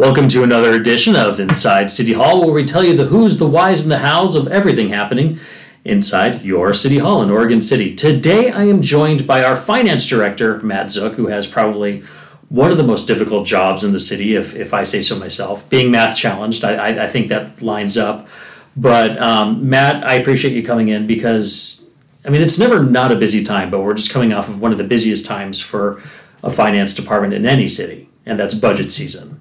Welcome 0.00 0.30
to 0.30 0.42
another 0.42 0.72
edition 0.72 1.14
of 1.14 1.38
Inside 1.38 1.90
City 1.90 2.14
Hall, 2.14 2.40
where 2.40 2.54
we 2.54 2.64
tell 2.64 2.82
you 2.82 2.96
the 2.96 3.04
who's, 3.04 3.36
the 3.36 3.46
whys, 3.46 3.82
and 3.82 3.92
the 3.92 3.98
hows 3.98 4.34
of 4.34 4.48
everything 4.48 4.88
happening 4.88 5.38
inside 5.84 6.40
your 6.40 6.72
City 6.72 6.96
Hall 6.96 7.20
in 7.20 7.28
Oregon 7.28 7.60
City. 7.60 7.94
Today, 7.94 8.50
I 8.50 8.62
am 8.62 8.80
joined 8.80 9.26
by 9.26 9.44
our 9.44 9.56
finance 9.56 10.08
director, 10.08 10.58
Matt 10.60 10.90
Zook, 10.90 11.16
who 11.16 11.26
has 11.26 11.46
probably 11.46 12.02
one 12.48 12.70
of 12.70 12.78
the 12.78 12.82
most 12.82 13.08
difficult 13.08 13.46
jobs 13.46 13.84
in 13.84 13.92
the 13.92 14.00
city, 14.00 14.34
if, 14.36 14.56
if 14.56 14.72
I 14.72 14.84
say 14.84 15.02
so 15.02 15.18
myself. 15.18 15.68
Being 15.68 15.90
math 15.90 16.16
challenged, 16.16 16.64
I, 16.64 16.76
I, 16.76 17.04
I 17.04 17.06
think 17.06 17.28
that 17.28 17.60
lines 17.60 17.98
up. 17.98 18.26
But 18.74 19.20
um, 19.20 19.68
Matt, 19.68 20.02
I 20.02 20.14
appreciate 20.14 20.54
you 20.54 20.62
coming 20.62 20.88
in 20.88 21.06
because, 21.06 21.90
I 22.24 22.30
mean, 22.30 22.40
it's 22.40 22.58
never 22.58 22.82
not 22.82 23.12
a 23.12 23.16
busy 23.16 23.44
time, 23.44 23.70
but 23.70 23.80
we're 23.80 23.92
just 23.92 24.10
coming 24.10 24.32
off 24.32 24.48
of 24.48 24.62
one 24.62 24.72
of 24.72 24.78
the 24.78 24.84
busiest 24.84 25.26
times 25.26 25.60
for 25.60 26.02
a 26.42 26.48
finance 26.48 26.94
department 26.94 27.34
in 27.34 27.44
any 27.44 27.68
city, 27.68 28.08
and 28.24 28.38
that's 28.38 28.54
budget 28.54 28.92
season. 28.92 29.39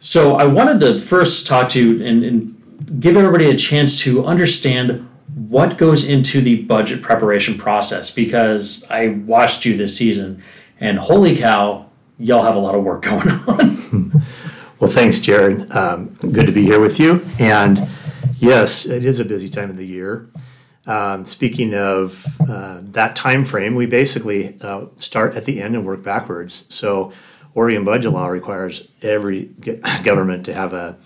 So 0.00 0.36
I 0.36 0.44
wanted 0.44 0.80
to 0.80 1.00
first 1.00 1.46
talk 1.46 1.68
to 1.70 1.82
you 1.82 2.04
and, 2.04 2.24
and 2.24 3.00
give 3.00 3.16
everybody 3.16 3.50
a 3.50 3.56
chance 3.56 3.98
to 4.00 4.24
understand 4.24 5.08
what 5.34 5.76
goes 5.76 6.04
into 6.04 6.40
the 6.40 6.62
budget 6.62 7.02
preparation 7.02 7.58
process 7.58 8.10
because 8.10 8.84
I 8.90 9.08
watched 9.08 9.64
you 9.64 9.76
this 9.76 9.96
season 9.96 10.42
and 10.80 10.98
holy 10.98 11.36
cow, 11.36 11.86
y'all 12.18 12.42
have 12.44 12.54
a 12.54 12.60
lot 12.60 12.74
of 12.74 12.84
work 12.84 13.02
going 13.04 13.28
on. 13.28 14.22
well, 14.78 14.90
thanks, 14.90 15.18
Jared. 15.18 15.70
Um, 15.74 16.16
good 16.20 16.46
to 16.46 16.52
be 16.52 16.64
here 16.64 16.80
with 16.80 17.00
you. 17.00 17.26
And 17.38 17.88
yes, 18.38 18.86
it 18.86 19.04
is 19.04 19.20
a 19.20 19.24
busy 19.24 19.48
time 19.48 19.70
of 19.70 19.76
the 19.76 19.86
year. 19.86 20.28
Um, 20.86 21.26
speaking 21.26 21.74
of 21.74 22.24
uh, 22.48 22.78
that 22.82 23.14
time 23.14 23.44
frame, 23.44 23.74
we 23.74 23.84
basically 23.84 24.56
uh, 24.62 24.86
start 24.96 25.36
at 25.36 25.44
the 25.44 25.60
end 25.60 25.74
and 25.74 25.84
work 25.84 26.02
backwards. 26.02 26.64
So 26.74 27.12
Oregon 27.58 27.82
budget 27.82 28.12
law 28.12 28.28
requires 28.28 28.86
every 29.02 29.46
government 30.04 30.44
to 30.44 30.54
have 30.54 30.72
a 30.72 30.96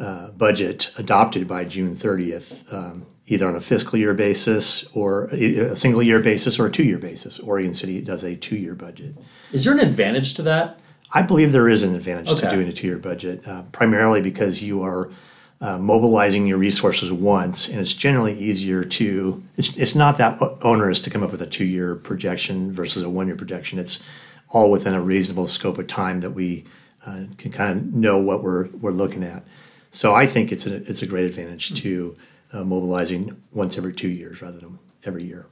uh, 0.00 0.30
budget 0.32 0.90
adopted 0.98 1.46
by 1.46 1.64
June 1.64 1.94
30th, 1.94 2.72
um, 2.74 3.06
either 3.28 3.46
on 3.46 3.54
a 3.54 3.60
fiscal 3.60 3.96
year 3.96 4.12
basis 4.12 4.88
or 4.92 5.26
a 5.26 5.76
single 5.76 6.02
year 6.02 6.18
basis 6.18 6.58
or 6.58 6.66
a 6.66 6.70
two 6.70 6.82
year 6.82 6.98
basis. 6.98 7.38
Oregon 7.38 7.74
City 7.74 8.00
does 8.00 8.24
a 8.24 8.34
two 8.34 8.56
year 8.56 8.74
budget. 8.74 9.14
Is 9.52 9.64
there 9.64 9.72
an 9.72 9.78
advantage 9.78 10.34
to 10.34 10.42
that? 10.42 10.80
I 11.12 11.22
believe 11.22 11.52
there 11.52 11.68
is 11.68 11.84
an 11.84 11.94
advantage 11.94 12.28
okay. 12.30 12.40
to 12.40 12.50
doing 12.50 12.66
a 12.66 12.72
two 12.72 12.88
year 12.88 12.98
budget, 12.98 13.46
uh, 13.46 13.62
primarily 13.70 14.20
because 14.20 14.60
you 14.60 14.82
are 14.82 15.12
uh, 15.60 15.78
mobilizing 15.78 16.48
your 16.48 16.58
resources 16.58 17.12
once, 17.12 17.68
and 17.68 17.78
it's 17.78 17.94
generally 17.94 18.36
easier 18.36 18.82
to. 18.82 19.44
It's, 19.56 19.76
it's 19.76 19.94
not 19.94 20.18
that 20.18 20.42
onerous 20.60 21.00
to 21.02 21.10
come 21.10 21.22
up 21.22 21.30
with 21.30 21.40
a 21.40 21.46
two 21.46 21.64
year 21.64 21.94
projection 21.94 22.72
versus 22.72 23.04
a 23.04 23.08
one 23.08 23.28
year 23.28 23.36
projection. 23.36 23.78
It's 23.78 24.02
all 24.50 24.70
within 24.70 24.94
a 24.94 25.00
reasonable 25.00 25.46
scope 25.46 25.78
of 25.78 25.86
time 25.86 26.20
that 26.20 26.30
we 26.30 26.64
uh, 27.06 27.24
can 27.36 27.50
kind 27.52 27.78
of 27.78 27.94
know 27.94 28.18
what 28.18 28.42
we're 28.42 28.68
we're 28.68 28.90
looking 28.90 29.22
at. 29.22 29.44
So 29.90 30.14
I 30.14 30.26
think 30.26 30.52
it's 30.52 30.66
a 30.66 30.76
it's 30.88 31.02
a 31.02 31.06
great 31.06 31.26
advantage 31.26 31.80
to 31.82 32.16
uh, 32.52 32.64
mobilizing 32.64 33.40
once 33.52 33.76
every 33.76 33.92
two 33.92 34.08
years 34.08 34.42
rather 34.42 34.58
than 34.58 34.78
every 35.04 35.24
year. 35.24 35.46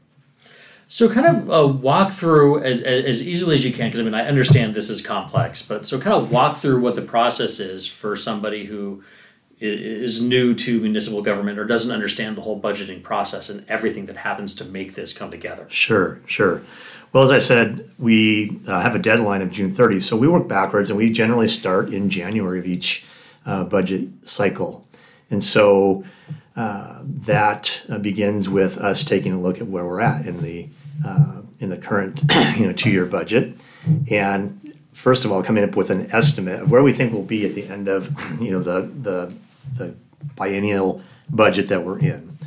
So 0.89 1.11
kind 1.11 1.27
of 1.27 1.51
uh, 1.51 1.67
walk 1.67 2.13
through 2.13 2.63
as, 2.63 2.81
as 2.81 3.27
easily 3.27 3.57
as 3.57 3.65
you 3.65 3.73
can 3.73 3.89
because 3.89 4.01
I 4.01 4.03
mean 4.03 4.15
I 4.15 4.27
understand 4.27 4.75
this 4.75 4.89
is 4.89 5.03
complex, 5.03 5.63
but 5.63 5.87
so 5.87 5.99
kind 5.99 6.15
of 6.17 6.31
walk 6.31 6.59
through 6.59 6.81
what 6.81 6.95
the 6.95 7.03
process 7.03 7.59
is 7.59 7.87
for 7.87 8.17
somebody 8.17 8.67
who 8.67 9.03
is 9.59 10.21
new 10.21 10.55
to 10.55 10.81
municipal 10.81 11.23
government 11.23 11.59
or 11.59 11.65
doesn't 11.65 11.91
understand 11.91 12.37
the 12.37 12.43
whole 12.43 12.61
budgeting 12.61 13.03
process 13.03 13.49
and 13.49 13.65
everything 13.69 14.05
that 14.05 14.19
happens 14.19 14.55
to 14.55 14.65
make 14.65 14.95
this 14.95 15.17
come 15.17 15.31
together. 15.31 15.67
Sure, 15.71 16.21
sure. 16.27 16.63
Well, 17.13 17.25
as 17.25 17.31
I 17.31 17.39
said, 17.39 17.91
we 17.99 18.61
uh, 18.67 18.81
have 18.81 18.95
a 18.95 18.99
deadline 18.99 19.43
of 19.43 19.51
June 19.51 19.73
30, 19.73 20.01
so 20.01 20.17
we 20.17 20.29
work 20.29 20.49
backwards, 20.49 20.91
and 20.91 20.99
we 20.99 21.11
generally 21.11 21.49
start 21.49 21.91
in 21.91 22.11
January 22.11 22.59
of 22.59 22.67
each 22.67 23.05
uh, 23.47 23.65
budget 23.65 24.09
cycle. 24.25 24.87
And 25.31 25.43
so 25.43 26.05
uh, 26.57 27.01
that 27.03 27.85
uh, 27.89 27.99
begins 27.99 28.49
with 28.49 28.79
us 28.79 29.05
taking 29.05 29.33
a 29.33 29.41
look 29.41 29.61
at 29.61 29.67
where 29.67 29.85
we're 29.85 30.01
at 30.01 30.27
in 30.27 30.43
the 30.43 30.69
uh, 31.05 31.43
in 31.61 31.69
the 31.69 31.77
current 31.77 32.23
you 32.57 32.67
know 32.67 32.73
two 32.73 32.91
year 32.91 33.05
budget, 33.07 33.55
and 34.11 34.75
first 34.93 35.25
of 35.25 35.33
all, 35.33 35.43
coming 35.43 35.65
up 35.65 35.77
with 35.77 35.91
an 35.91 36.11
estimate 36.13 36.63
of 36.63 36.71
where 36.71 36.83
we 36.83 36.93
think 36.93 37.13
we'll 37.13 37.23
be 37.23 37.45
at 37.45 37.55
the 37.55 37.67
end 37.67 37.89
of 37.89 38.11
you 38.41 38.51
know 38.51 38.61
the 38.61 38.81
the, 39.03 39.35
the 39.77 39.95
biennial 40.35 41.03
budget 41.29 41.69
that 41.69 41.85
we're 41.85 41.99
in. 41.99 42.39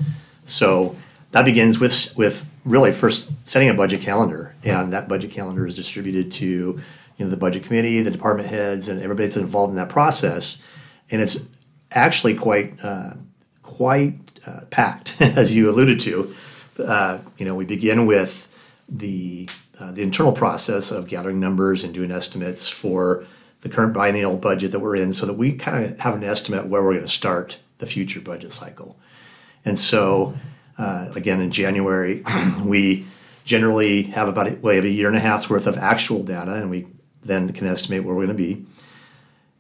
So 0.45 0.95
that 1.31 1.45
begins 1.45 1.79
with 1.79 2.16
with 2.17 2.48
really 2.66 2.92
first 2.92 3.31
setting 3.47 3.70
a 3.70 3.74
budget 3.74 4.02
calendar, 4.02 4.56
and 4.64 4.94
that 4.94 5.08
budget 5.08 5.31
calendar 5.31 5.66
is 5.66 5.75
distributed 5.75 6.31
to 6.34 6.46
you 6.46 7.25
know 7.25 7.30
the 7.30 7.38
budget 7.38 7.64
committee, 7.64 8.02
the 8.02 8.12
department 8.12 8.50
heads, 8.50 8.88
and 8.88 9.02
everybody 9.02 9.28
that's 9.28 9.38
involved 9.38 9.72
in 9.72 9.75
that 9.78 9.90
process. 9.90 10.64
And 11.12 11.22
it's 11.22 11.40
actually 11.92 12.36
quite 12.36 12.84
uh, 12.84 13.14
quite 13.64 14.16
uh, 14.46 14.62
packed, 14.70 15.14
as 15.22 15.56
you 15.56 15.70
alluded 15.70 16.00
to. 16.02 16.34
Uh, 16.78 17.20
you 17.38 17.46
know, 17.46 17.56
we 17.56 17.66
begin 17.66 18.06
with 18.06 18.47
the 18.88 19.50
uh, 19.80 19.91
the 19.91 20.02
internal 20.02 20.31
process 20.31 20.91
of 20.91 21.08
gathering 21.08 21.40
numbers 21.40 21.84
and 21.84 21.94
doing 21.94 22.12
estimates 22.12 22.70
for 22.70 23.26
the 23.62 23.70
current 23.70 23.94
biennial 23.94 24.38
budget 24.38 24.72
that 24.72 24.80
we're 24.80 24.96
in, 24.96 25.14
so 25.14 25.26
that 25.26 25.34
we 25.34 25.53
kind 25.53 25.84
of 25.84 26.00
have 26.00 26.16
an 26.16 26.24
estimate 26.24 26.68
where 26.68 26.84
we're 26.84 26.94
going 26.94 27.06
to 27.06 27.08
start 27.08 27.59
the 27.80 27.86
future 27.86 28.22
budget 28.22 28.53
cycle. 28.53 28.97
And 29.66 29.78
so 29.78 30.38
uh, 30.79 31.12
again, 31.16 31.41
in 31.41 31.51
January, 31.51 32.23
we 32.63 33.06
generally 33.44 34.03
have 34.03 34.29
about 34.29 34.47
a, 34.47 34.56
we 34.56 34.75
have 34.75 34.85
a 34.85 34.90
year 34.90 35.07
and 35.07 35.17
a 35.17 35.19
half's 35.19 35.50
worth 35.50 35.67
of 35.67 35.78
actual 35.78 36.23
data, 36.23 36.56
and 36.56 36.69
we 36.69 36.88
then 37.22 37.51
can 37.51 37.67
estimate 37.67 38.03
where 38.03 38.16
we're 38.16 38.25
going 38.25 38.38
to 38.38 38.44
be. 38.44 38.66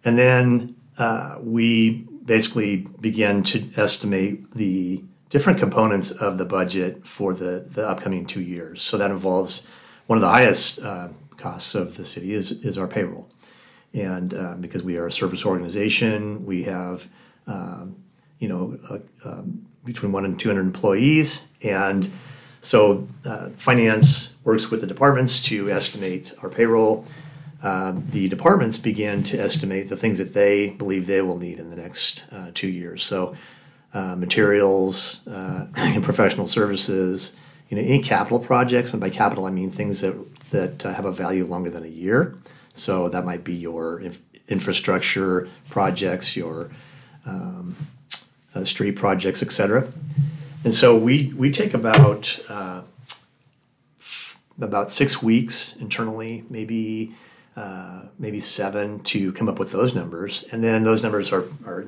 And 0.05 0.17
then 0.17 0.75
uh, 0.97 1.37
we 1.41 2.07
basically 2.23 2.87
begin 3.01 3.43
to 3.43 3.69
estimate 3.75 4.51
the 4.53 5.03
different 5.29 5.59
components 5.59 6.11
of 6.11 6.37
the 6.37 6.45
budget 6.45 7.05
for 7.05 7.33
the, 7.33 7.67
the 7.69 7.87
upcoming 7.87 8.25
two 8.25 8.41
years. 8.41 8.81
So 8.81 8.97
that 8.97 9.11
involves 9.11 9.67
one 10.07 10.17
of 10.17 10.21
the 10.21 10.29
highest 10.29 10.81
uh, 10.81 11.09
costs 11.37 11.75
of 11.75 11.97
the 11.97 12.05
city 12.05 12.33
is, 12.33 12.51
is 12.51 12.77
our 12.77 12.87
payroll. 12.87 13.29
And 13.93 14.33
uh, 14.33 14.55
because 14.55 14.83
we 14.83 14.97
are 14.97 15.07
a 15.07 15.11
service 15.11 15.45
organization, 15.45 16.45
we 16.45 16.63
have 16.63 17.07
um, 17.47 17.95
you 18.37 18.47
know 18.47 18.79
a, 18.89 19.27
a 19.27 19.43
between 19.85 20.11
one 20.11 20.25
and 20.25 20.39
200 20.39 20.61
employees. 20.61 21.47
And 21.63 22.09
so 22.61 23.07
uh, 23.25 23.49
finance 23.49 24.33
works 24.43 24.69
with 24.69 24.81
the 24.81 24.87
departments 24.87 25.41
to 25.45 25.69
estimate 25.69 26.33
our 26.43 26.49
payroll. 26.49 27.05
Uh, 27.61 27.93
the 28.11 28.29
departments 28.29 28.77
begin 28.77 29.23
to 29.23 29.37
estimate 29.37 29.89
the 29.89 29.97
things 29.97 30.17
that 30.17 30.33
they 30.33 30.69
believe 30.71 31.07
they 31.07 31.21
will 31.21 31.37
need 31.37 31.59
in 31.59 31.69
the 31.69 31.75
next 31.75 32.25
uh, 32.31 32.51
two 32.53 32.67
years. 32.67 33.03
So 33.03 33.35
uh, 33.93 34.15
materials 34.15 35.27
uh, 35.27 35.67
and 35.75 36.03
professional 36.03 36.47
services, 36.47 37.35
you 37.69 37.77
know, 37.77 37.83
any 37.83 38.01
capital 38.01 38.39
projects, 38.39 38.93
and 38.93 39.01
by 39.01 39.09
capital 39.09 39.45
I 39.45 39.51
mean 39.51 39.71
things 39.71 40.01
that 40.01 40.15
that 40.51 40.85
uh, 40.85 40.93
have 40.93 41.05
a 41.05 41.11
value 41.11 41.45
longer 41.45 41.69
than 41.69 41.83
a 41.83 41.87
year. 41.87 42.35
So 42.73 43.09
that 43.09 43.25
might 43.25 43.43
be 43.43 43.55
your 43.55 43.99
inf- 43.99 44.21
infrastructure 44.47 45.47
projects, 45.69 46.35
your 46.35 46.71
um, 47.25 47.75
uh, 48.55 48.63
street 48.63 48.93
projects, 48.93 49.41
etc. 49.41 49.91
And 50.63 50.73
so 50.73 50.95
we 50.95 51.33
we 51.37 51.51
take 51.51 51.73
about 51.73 52.39
uh, 52.49 52.81
about 54.59 54.91
six 54.91 55.21
weeks 55.21 55.75
internally, 55.77 56.43
maybe 56.49 57.13
uh, 57.55 58.01
maybe 58.17 58.39
seven 58.39 58.99
to 59.01 59.31
come 59.33 59.49
up 59.49 59.59
with 59.59 59.71
those 59.71 59.95
numbers, 59.95 60.45
and 60.51 60.63
then 60.63 60.83
those 60.83 61.03
numbers 61.03 61.31
are 61.31 61.45
are 61.65 61.85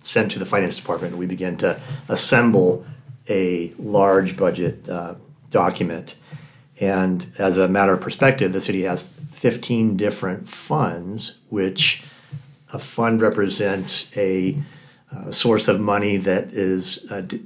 sent 0.00 0.30
to 0.32 0.38
the 0.38 0.46
finance 0.46 0.76
department, 0.76 1.12
and 1.12 1.18
we 1.18 1.26
begin 1.26 1.56
to 1.58 1.80
assemble 2.08 2.84
a 3.28 3.72
large 3.78 4.36
budget 4.36 4.88
uh, 4.88 5.14
document. 5.50 6.14
And 6.80 7.26
as 7.38 7.58
a 7.58 7.68
matter 7.68 7.92
of 7.92 8.00
perspective, 8.00 8.52
the 8.52 8.60
city 8.60 8.82
has 8.82 9.08
15 9.32 9.96
different 9.96 10.48
funds, 10.48 11.38
which 11.48 12.04
a 12.72 12.78
fund 12.78 13.20
represents 13.20 14.16
a 14.16 14.56
a 15.10 15.32
source 15.32 15.68
of 15.68 15.80
money 15.80 16.16
that 16.18 16.52
is 16.52 17.10
uh, 17.10 17.22
d- 17.22 17.40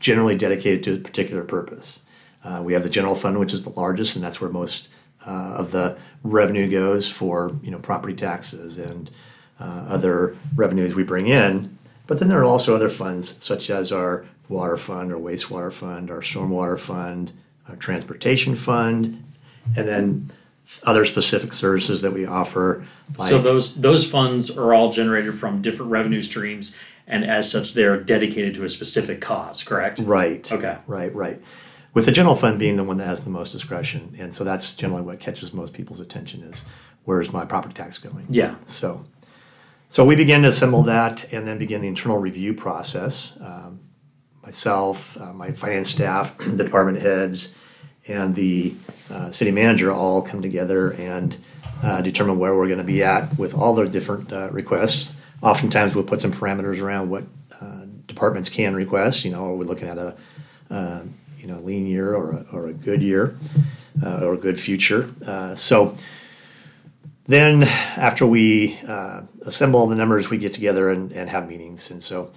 generally 0.00 0.36
dedicated 0.36 0.82
to 0.82 0.94
a 0.94 0.98
particular 0.98 1.44
purpose. 1.44 2.02
Uh, 2.44 2.60
we 2.62 2.72
have 2.74 2.82
the 2.82 2.90
general 2.90 3.14
fund, 3.14 3.38
which 3.38 3.52
is 3.54 3.62
the 3.62 3.70
largest, 3.70 4.16
and 4.16 4.24
that's 4.24 4.40
where 4.40 4.50
most 4.50 4.88
uh, 5.26 5.54
of 5.56 5.70
the 5.70 5.96
revenue 6.22 6.70
goes 6.70 7.10
for 7.10 7.56
you 7.62 7.70
know 7.70 7.78
property 7.78 8.14
taxes 8.14 8.78
and 8.78 9.10
uh, 9.60 9.86
other 9.88 10.36
revenues 10.54 10.94
we 10.94 11.02
bring 11.02 11.26
in. 11.26 11.78
But 12.06 12.18
then 12.18 12.28
there 12.28 12.40
are 12.40 12.44
also 12.44 12.74
other 12.74 12.90
funds, 12.90 13.42
such 13.42 13.70
as 13.70 13.90
our 13.90 14.26
water 14.48 14.76
fund, 14.76 15.12
our 15.12 15.18
wastewater 15.18 15.72
fund, 15.72 16.10
our 16.10 16.20
stormwater 16.20 16.78
fund, 16.78 17.32
our 17.68 17.76
transportation 17.76 18.54
fund, 18.54 19.24
and 19.74 19.88
then 19.88 20.30
other 20.84 21.04
specific 21.04 21.52
services 21.52 22.02
that 22.02 22.12
we 22.12 22.26
offer. 22.26 22.84
Like, 23.18 23.28
so 23.30 23.40
those 23.40 23.80
those 23.80 24.08
funds 24.08 24.56
are 24.56 24.74
all 24.74 24.92
generated 24.92 25.38
from 25.38 25.62
different 25.62 25.90
revenue 25.92 26.22
streams, 26.22 26.76
and 27.06 27.24
as 27.24 27.50
such, 27.50 27.74
they're 27.74 28.00
dedicated 28.00 28.54
to 28.54 28.64
a 28.64 28.68
specific 28.68 29.20
cause. 29.20 29.62
Correct. 29.62 29.98
Right. 30.00 30.50
Okay. 30.50 30.78
Right. 30.86 31.14
Right. 31.14 31.40
With 31.92 32.06
the 32.06 32.12
general 32.12 32.34
fund 32.34 32.58
being 32.58 32.76
the 32.76 32.84
one 32.84 32.98
that 32.98 33.06
has 33.06 33.22
the 33.22 33.30
most 33.30 33.52
discretion, 33.52 34.16
and 34.18 34.34
so 34.34 34.42
that's 34.42 34.74
generally 34.74 35.02
what 35.02 35.20
catches 35.20 35.52
most 35.52 35.74
people's 35.74 36.00
attention 36.00 36.42
is 36.42 36.64
where's 37.04 37.32
my 37.32 37.44
property 37.44 37.74
tax 37.74 37.98
going. 37.98 38.26
Yeah. 38.28 38.56
So. 38.66 39.04
So 39.90 40.04
we 40.04 40.16
begin 40.16 40.42
to 40.42 40.48
assemble 40.48 40.82
that 40.84 41.32
and 41.32 41.46
then 41.46 41.56
begin 41.56 41.80
the 41.80 41.86
internal 41.86 42.18
review 42.18 42.52
process. 42.52 43.38
Um, 43.40 43.78
myself, 44.42 45.16
uh, 45.20 45.32
my 45.32 45.52
finance 45.52 45.88
staff, 45.88 46.36
the 46.38 46.56
department 46.64 47.00
heads, 47.00 47.54
and 48.08 48.34
the 48.34 48.74
uh, 49.10 49.30
city 49.30 49.50
manager 49.50 49.92
all 49.92 50.20
come 50.20 50.42
together 50.42 50.92
and 50.94 51.36
uh, 51.82 52.00
determine 52.00 52.38
where 52.38 52.56
we're 52.56 52.66
going 52.66 52.78
to 52.78 52.84
be 52.84 53.02
at 53.02 53.38
with 53.38 53.54
all 53.54 53.74
the 53.74 53.88
different 53.88 54.32
uh, 54.32 54.50
requests. 54.50 55.14
Oftentimes, 55.44 55.94
we'll 55.94 56.04
put 56.04 56.20
some 56.20 56.32
parameters 56.32 56.80
around 56.80 57.10
what 57.10 57.24
uh, 57.60 57.82
departments 58.06 58.48
can 58.48 58.74
request. 58.74 59.24
You 59.24 59.32
know, 59.32 59.46
are 59.46 59.54
we 59.54 59.64
looking 59.64 59.88
at 59.88 59.98
a 59.98 60.16
uh, 60.70 61.02
you 61.38 61.46
know 61.46 61.58
lean 61.60 61.86
year 61.86 62.14
or 62.14 62.32
a, 62.32 62.46
or 62.50 62.68
a 62.68 62.72
good 62.72 63.02
year 63.02 63.38
or 64.02 64.34
a 64.34 64.38
good 64.38 64.58
future? 64.58 65.10
so 65.56 65.96
then 67.26 67.62
after 67.96 68.26
we 68.26 68.78
uh, 68.86 69.22
assemble 69.42 69.86
the 69.86 69.96
numbers, 69.96 70.28
we 70.28 70.38
get 70.38 70.52
together 70.52 70.90
and, 70.90 71.10
and, 71.12 71.30
have 71.30 71.48
meetings. 71.48 71.90
And 71.90 72.02
so 72.02 72.30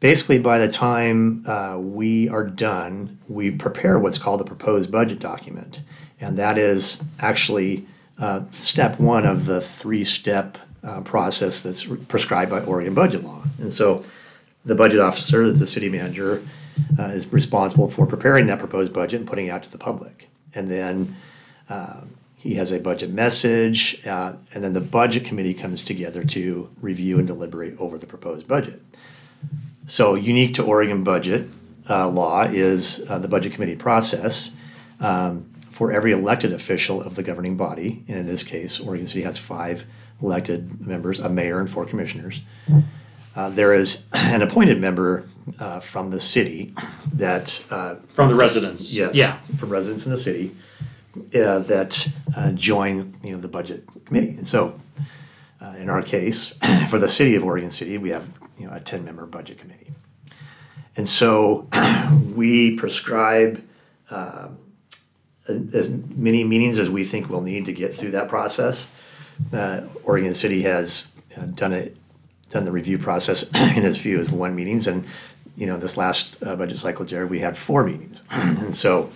basically, 0.00 0.38
by 0.38 0.58
the 0.58 0.68
time 0.68 1.46
uh, 1.46 1.78
we 1.78 2.28
are 2.28 2.44
done, 2.44 3.18
we 3.28 3.52
prepare 3.52 3.98
what's 3.98 4.18
called 4.18 4.40
the 4.40 4.44
proposed 4.44 4.90
budget 4.90 5.20
document. 5.20 5.80
And 6.20 6.36
that 6.38 6.58
is 6.58 7.04
actually 7.20 7.86
uh, 8.18 8.42
step 8.50 8.98
one 8.98 9.26
of 9.26 9.46
the 9.46 9.60
three 9.60 10.04
step 10.04 10.58
uh, 10.86 11.00
process 11.00 11.62
that's 11.62 11.84
prescribed 11.84 12.50
by 12.50 12.60
Oregon 12.60 12.94
budget 12.94 13.24
law. 13.24 13.42
And 13.60 13.74
so 13.74 14.04
the 14.64 14.74
budget 14.74 15.00
officer, 15.00 15.52
the 15.52 15.66
city 15.66 15.88
manager, 15.88 16.46
uh, 16.98 17.04
is 17.04 17.32
responsible 17.32 17.90
for 17.90 18.06
preparing 18.06 18.46
that 18.46 18.58
proposed 18.58 18.92
budget 18.92 19.20
and 19.20 19.28
putting 19.28 19.46
it 19.46 19.50
out 19.50 19.62
to 19.64 19.70
the 19.70 19.78
public. 19.78 20.28
And 20.54 20.70
then 20.70 21.16
um, 21.68 22.10
he 22.36 22.54
has 22.54 22.70
a 22.70 22.78
budget 22.78 23.10
message, 23.10 24.06
uh, 24.06 24.34
and 24.54 24.62
then 24.62 24.72
the 24.72 24.80
budget 24.80 25.24
committee 25.24 25.54
comes 25.54 25.84
together 25.84 26.22
to 26.24 26.70
review 26.80 27.18
and 27.18 27.26
deliberate 27.26 27.76
over 27.78 27.98
the 27.98 28.06
proposed 28.06 28.46
budget. 28.46 28.80
So, 29.86 30.14
unique 30.14 30.54
to 30.54 30.64
Oregon 30.64 31.02
budget 31.02 31.48
uh, 31.88 32.08
law 32.08 32.42
is 32.42 33.08
uh, 33.08 33.18
the 33.18 33.28
budget 33.28 33.52
committee 33.52 33.76
process 33.76 34.52
um, 35.00 35.48
for 35.70 35.92
every 35.92 36.12
elected 36.12 36.52
official 36.52 37.02
of 37.02 37.14
the 37.14 37.22
governing 37.22 37.56
body. 37.56 38.04
And 38.08 38.18
in 38.18 38.26
this 38.26 38.42
case, 38.42 38.80
Oregon 38.80 39.06
City 39.06 39.22
has 39.22 39.38
five 39.38 39.86
elected 40.22 40.86
members, 40.86 41.20
a 41.20 41.28
mayor, 41.28 41.60
and 41.60 41.70
four 41.70 41.84
commissioners. 41.86 42.40
Uh, 43.34 43.50
there 43.50 43.74
is 43.74 44.06
an 44.12 44.42
appointed 44.42 44.80
member 44.80 45.28
uh, 45.58 45.80
from 45.80 46.10
the 46.10 46.20
city 46.20 46.74
that 47.12 47.64
uh, 47.70 47.96
from 48.08 48.28
the 48.28 48.34
residents. 48.34 48.96
Yes, 48.96 49.14
yeah, 49.14 49.38
from 49.58 49.70
residents 49.70 50.06
in 50.06 50.12
the 50.12 50.18
city 50.18 50.54
uh, 51.34 51.58
that 51.60 52.08
uh, 52.36 52.50
join 52.52 53.16
you 53.22 53.32
know 53.32 53.40
the 53.40 53.48
budget 53.48 53.86
committee. 54.04 54.30
And 54.30 54.48
so, 54.48 54.78
uh, 55.60 55.74
in 55.78 55.88
our 55.88 56.02
case, 56.02 56.56
for 56.88 56.98
the 56.98 57.08
city 57.08 57.34
of 57.34 57.44
Oregon 57.44 57.70
City, 57.70 57.98
we 57.98 58.10
have 58.10 58.28
you 58.58 58.66
know 58.66 58.72
a 58.72 58.80
ten 58.80 59.04
member 59.04 59.26
budget 59.26 59.58
committee. 59.58 59.92
And 60.96 61.06
so, 61.06 61.68
we 62.34 62.76
prescribe 62.76 63.62
uh, 64.10 64.48
as 65.48 65.88
many 65.88 66.42
meetings 66.42 66.78
as 66.78 66.88
we 66.90 67.04
think 67.04 67.28
we'll 67.28 67.42
need 67.42 67.66
to 67.66 67.72
get 67.72 67.94
through 67.94 68.12
that 68.12 68.28
process. 68.28 68.94
Uh, 69.52 69.82
Oregon 70.04 70.34
City 70.34 70.62
has 70.62 71.12
uh, 71.36 71.46
done 71.46 71.72
it 71.72 71.96
done 72.50 72.64
the 72.64 72.72
review 72.72 72.98
process 72.98 73.42
in 73.76 73.84
as 73.84 73.98
few 73.98 74.20
as 74.20 74.30
one 74.30 74.54
meetings 74.54 74.86
and 74.86 75.04
you 75.56 75.66
know 75.66 75.76
this 75.76 75.96
last 75.96 76.38
budget 76.40 76.78
cycle 76.78 77.04
Jared 77.04 77.28
we 77.28 77.40
had 77.40 77.56
four 77.56 77.82
meetings 77.82 78.22
and 78.30 78.74
so 78.74 79.10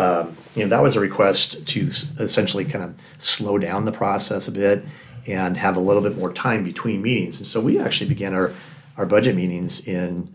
um, 0.00 0.36
you 0.54 0.62
know, 0.62 0.70
that 0.70 0.82
was 0.82 0.96
a 0.96 1.00
request 1.00 1.66
to 1.66 1.86
essentially 2.18 2.64
kind 2.64 2.82
of 2.82 2.94
slow 3.18 3.58
down 3.58 3.84
the 3.84 3.92
process 3.92 4.48
a 4.48 4.52
bit 4.52 4.84
and 5.26 5.58
have 5.58 5.76
a 5.76 5.80
little 5.80 6.02
bit 6.02 6.16
more 6.16 6.32
time 6.32 6.64
between 6.64 7.02
meetings. 7.02 7.36
And 7.36 7.46
so 7.46 7.60
we 7.60 7.78
actually 7.78 8.08
began 8.08 8.32
our, 8.32 8.52
our 8.96 9.04
budget 9.04 9.36
meetings 9.36 9.86
in 9.86 10.32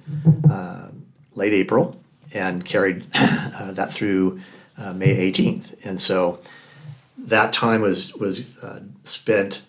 uh, 0.49 0.89
late 1.33 1.53
April 1.53 1.99
and 2.31 2.63
carried 2.63 3.07
uh, 3.15 3.71
that 3.71 3.91
through 3.91 4.39
uh, 4.77 4.93
May 4.93 5.31
18th. 5.31 5.83
And 5.83 5.99
so 5.99 6.39
that 7.25 7.53
time 7.53 7.81
was 7.81 8.13
was 8.15 8.63
uh, 8.63 8.81
spent 9.03 9.61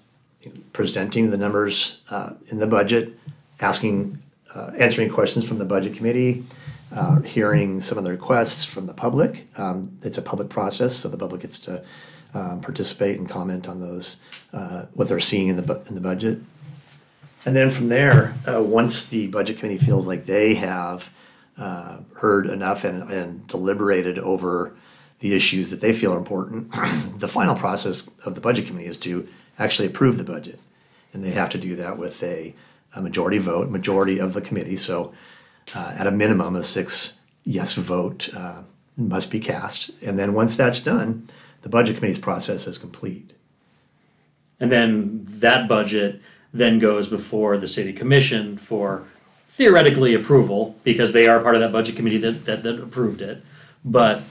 presenting 0.72 1.30
the 1.30 1.36
numbers 1.36 2.00
uh, 2.10 2.30
in 2.48 2.58
the 2.58 2.66
budget, 2.66 3.18
asking, 3.60 4.22
uh, 4.54 4.70
answering 4.78 5.10
questions 5.10 5.46
from 5.46 5.58
the 5.58 5.64
budget 5.64 5.94
committee 5.94 6.44
uh, 6.94 7.20
hearing 7.20 7.80
some 7.80 7.98
of 7.98 8.04
the 8.04 8.10
requests 8.10 8.64
from 8.64 8.86
the 8.86 8.94
public. 8.94 9.46
Um, 9.58 9.98
it's 10.02 10.18
a 10.18 10.22
public 10.22 10.48
process, 10.48 10.96
so 10.96 11.08
the 11.08 11.16
public 11.16 11.42
gets 11.42 11.58
to 11.60 11.82
um, 12.34 12.60
participate 12.60 13.18
and 13.18 13.28
comment 13.28 13.68
on 13.68 13.80
those, 13.80 14.18
uh, 14.52 14.82
what 14.94 15.08
they're 15.08 15.20
seeing 15.20 15.48
in 15.48 15.56
the, 15.56 15.62
bu- 15.62 15.82
in 15.88 15.94
the 15.94 16.00
budget. 16.00 16.38
And 17.44 17.56
then 17.56 17.70
from 17.70 17.88
there, 17.88 18.34
uh, 18.48 18.62
once 18.62 19.06
the 19.06 19.28
budget 19.28 19.58
committee 19.58 19.84
feels 19.84 20.06
like 20.06 20.26
they 20.26 20.54
have 20.54 21.10
heard 21.56 22.46
enough 22.46 22.84
and, 22.84 23.10
and 23.10 23.46
deliberated 23.46 24.18
over 24.18 24.72
the 25.20 25.34
issues 25.34 25.70
that 25.70 25.80
they 25.80 25.92
feel 25.92 26.12
are 26.12 26.18
important, 26.18 26.72
the 27.18 27.28
final 27.28 27.54
process 27.54 28.10
of 28.24 28.34
the 28.34 28.40
budget 28.40 28.66
committee 28.66 28.88
is 28.88 28.98
to 28.98 29.26
actually 29.58 29.88
approve 29.88 30.18
the 30.18 30.24
budget. 30.24 30.60
And 31.12 31.24
they 31.24 31.30
have 31.30 31.48
to 31.50 31.58
do 31.58 31.76
that 31.76 31.98
with 31.98 32.22
a, 32.22 32.54
a 32.94 33.00
majority 33.00 33.38
vote, 33.38 33.70
majority 33.70 34.18
of 34.18 34.34
the 34.34 34.40
committee. 34.40 34.76
So 34.76 35.14
uh, 35.74 35.94
at 35.96 36.06
a 36.06 36.10
minimum, 36.10 36.56
a 36.56 36.62
six 36.62 37.20
yes 37.44 37.74
vote 37.74 38.28
uh, 38.34 38.62
must 38.96 39.30
be 39.30 39.40
cast. 39.40 39.90
And 40.02 40.18
then 40.18 40.34
once 40.34 40.56
that's 40.56 40.80
done, 40.80 41.28
the 41.62 41.68
budget 41.68 41.96
committee's 41.96 42.18
process 42.18 42.66
is 42.66 42.78
complete. 42.78 43.32
And 44.60 44.70
then 44.70 45.24
that 45.26 45.68
budget 45.68 46.20
then 46.52 46.78
goes 46.78 47.08
before 47.08 47.58
the 47.58 47.68
city 47.68 47.92
commission 47.92 48.56
for 48.56 49.04
theoretically 49.48 50.14
approval 50.14 50.76
because 50.84 51.12
they 51.12 51.26
are 51.26 51.40
part 51.40 51.54
of 51.54 51.60
that 51.62 51.72
budget 51.72 51.96
committee 51.96 52.18
that, 52.18 52.44
that, 52.44 52.62
that 52.62 52.78
approved 52.80 53.20
it. 53.20 53.42
But 53.84 54.22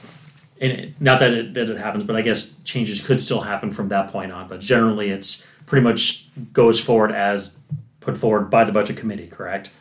it, 0.57 0.99
not 1.01 1.19
that 1.19 1.31
it, 1.31 1.53
that 1.53 1.69
it 1.69 1.77
happens, 1.77 2.03
but 2.03 2.15
I 2.15 2.21
guess 2.21 2.59
changes 2.61 3.05
could 3.05 3.19
still 3.19 3.41
happen 3.41 3.71
from 3.71 3.89
that 3.89 4.11
point 4.11 4.31
on. 4.31 4.47
But 4.47 4.61
generally, 4.61 5.09
it's 5.09 5.47
pretty 5.65 5.83
much 5.83 6.27
goes 6.53 6.79
forward 6.79 7.11
as 7.11 7.57
put 7.99 8.17
forward 8.17 8.49
by 8.49 8.63
the 8.63 8.71
budget 8.71 8.97
committee, 8.97 9.27
correct? 9.27 9.71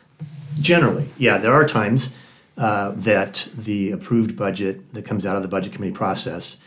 Generally, 0.59 1.09
yeah, 1.17 1.37
there 1.37 1.53
are 1.53 1.67
times 1.67 2.15
uh, 2.57 2.91
that 2.95 3.47
the 3.55 3.91
approved 3.91 4.35
budget 4.35 4.93
that 4.93 5.03
comes 5.03 5.25
out 5.25 5.35
of 5.35 5.41
the 5.41 5.47
budget 5.47 5.73
committee 5.73 5.93
process 5.93 6.61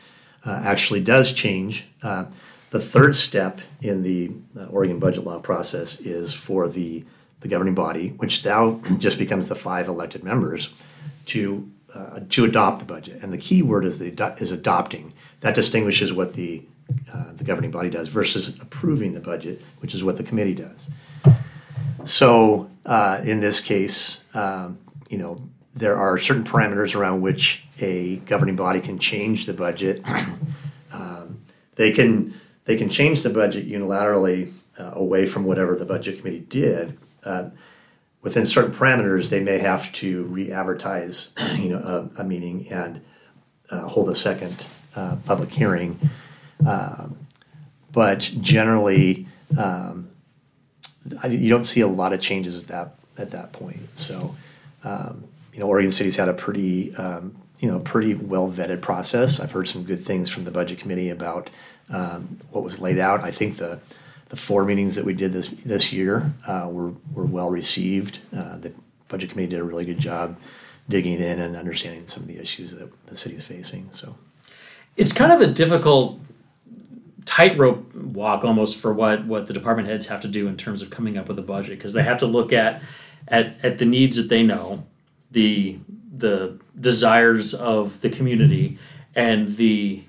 uh, 0.47 0.61
actually 0.63 1.01
does 1.01 1.33
change. 1.33 1.87
Uh, 2.03 2.27
the 2.71 2.81
third 2.81 3.17
step 3.17 3.61
in 3.81 4.03
the 4.03 4.31
uh, 4.59 4.67
Oregon 4.67 4.99
budget 4.99 5.25
law 5.25 5.39
process 5.39 6.01
is 6.01 6.35
for 6.35 6.69
the, 6.69 7.05
the 7.41 7.49
governing 7.49 7.75
body, 7.75 8.11
which 8.11 8.45
now 8.45 8.81
just 8.99 9.19
becomes 9.19 9.49
the 9.49 9.57
five 9.57 9.89
elected 9.89 10.23
members, 10.23 10.73
to 11.27 11.71
uh, 11.95 12.21
to 12.29 12.45
adopt 12.45 12.81
the 12.81 12.85
budget. 12.85 13.23
And 13.23 13.33
the 13.33 13.39
key 13.39 13.63
word 13.63 13.85
is 13.85 13.99
the 13.99 14.35
is 14.39 14.51
adopting. 14.51 15.15
That 15.41 15.55
distinguishes 15.55 16.13
what 16.13 16.35
the 16.35 16.65
uh, 17.13 17.33
the 17.35 17.45
governing 17.45 17.71
body 17.71 17.91
does 17.91 18.09
versus 18.09 18.61
approving 18.61 19.15
the 19.15 19.21
budget, 19.21 19.63
which 19.81 19.95
is 19.95 20.03
what 20.03 20.17
the 20.17 20.23
committee 20.23 20.55
does. 20.55 20.91
So 22.05 22.71
uh, 22.87 23.21
in 23.23 23.41
this 23.41 23.61
case, 23.61 24.25
um, 24.35 24.79
you 25.11 25.19
know, 25.19 25.37
there 25.75 25.97
are 25.97 26.19
certain 26.19 26.45
parameters 26.45 26.95
around 26.95 27.21
which 27.21 27.67
a 27.81 28.17
governing 28.17 28.57
body 28.57 28.81
can 28.81 28.99
change 28.99 29.47
the 29.47 29.53
budget. 29.53 30.03
um, 30.93 31.41
they 31.77 31.93
can 31.93 32.35
they 32.65 32.77
can 32.77 32.89
change 32.89 33.23
the 33.23 33.31
budget 33.31 33.69
unilaterally 33.69 34.53
uh, 34.79 34.93
away 34.95 35.27
from 35.27 35.45
whatever 35.45 35.75
the 35.75 35.85
budget 35.85 36.19
committee 36.19 36.41
did. 36.41 36.99
Within 38.29 38.45
certain 38.45 38.73
parameters, 38.73 39.31
they 39.31 39.41
may 39.41 39.57
have 39.57 39.91
to 39.95 40.25
re-advertise, 40.25 41.35
you 41.57 41.71
know, 41.71 42.11
a, 42.19 42.21
a 42.21 42.25
meeting 42.25 42.71
and 42.71 43.01
uh, 43.71 43.89
hold 43.89 44.11
a 44.11 44.15
second 44.15 44.67
uh, 44.95 45.17
public 45.25 45.51
hearing. 45.51 45.99
Um, 46.69 47.17
but 47.91 48.19
generally, 48.39 49.27
um, 49.59 50.11
I, 51.23 51.29
you 51.29 51.49
don't 51.49 51.65
see 51.65 51.81
a 51.81 51.87
lot 51.87 52.13
of 52.13 52.21
changes 52.21 52.63
at 52.63 52.69
that 52.69 52.97
at 53.17 53.31
that 53.31 53.53
point. 53.53 53.97
So, 53.97 54.37
um, 54.85 55.25
you 55.55 55.61
know, 55.61 55.67
Oregon 55.67 55.91
City's 55.91 56.17
had 56.17 56.29
a 56.29 56.35
pretty 56.35 56.95
um, 56.97 57.35
you 57.61 57.71
know 57.71 57.79
pretty 57.79 58.15
well 58.15 58.53
vetted 58.53 58.83
process. 58.83 59.41
I've 59.41 59.53
heard 59.53 59.69
some 59.69 59.85
good 59.85 60.05
things 60.05 60.29
from 60.29 60.45
the 60.45 60.51
budget 60.51 60.81
committee 60.81 61.09
about 61.09 61.49
um, 61.89 62.41
what 62.51 62.63
was 62.63 62.79
laid 62.79 62.99
out. 62.99 63.25
I 63.25 63.31
think 63.31 63.57
the 63.57 63.81
the 64.29 64.37
four 64.37 64.65
meetings 64.65 64.97
that 64.97 65.05
we 65.05 65.15
did 65.15 65.33
this 65.33 65.49
this 65.49 65.93
year 65.93 66.33
uh, 66.47 66.69
were 66.71 66.93
were 67.13 67.27
well 67.27 67.51
received. 67.51 68.21
Uh, 68.37 68.59
the 68.59 68.73
budget 69.09 69.31
committee 69.31 69.51
did 69.51 69.61
a 69.61 69.65
really 69.65 69.85
good 69.85 69.99
job 69.99 70.39
digging 70.89 71.21
in 71.21 71.39
and 71.39 71.57
understanding 71.57 72.07
some 72.07 72.23
of 72.23 72.29
the 72.29 72.39
issues 72.39 72.73
that 72.73 72.91
the 73.07 73.17
city 73.17 73.37
is 73.37 73.45
facing. 73.45 73.91
So, 73.91 74.17
it's 74.97 75.13
kind 75.13 75.33
of 75.33 75.41
a 75.41 75.47
difficult 75.47 76.21
tightrope 77.25 77.95
walk 77.95 78.43
almost 78.43 78.77
for 78.77 78.93
what 78.93 79.27
what 79.27 79.47
the 79.47 79.53
department 79.53 79.89
heads 79.89 80.07
have 80.07 80.21
to 80.23 80.29
do 80.29 80.49
in 80.49 80.57
terms 80.57 80.83
of 80.83 80.91
coming 80.91 81.19
up 81.19 81.29
with 81.29 81.39
a 81.39 81.43
budget 81.43 81.79
because 81.79 81.93
they 81.93 82.03
have 82.03 82.19
to 82.19 82.27
look 82.27 82.53
at 82.53 82.83
at 83.29 83.63
at 83.65 83.79
the 83.79 83.85
needs 83.85 84.17
that 84.17 84.29
they 84.29 84.43
know, 84.43 84.85
the 85.31 85.79
the 86.17 86.59
desires 86.79 87.55
of 87.55 88.01
the 88.01 88.11
community, 88.11 88.79
and 89.15 89.57
the 89.57 90.03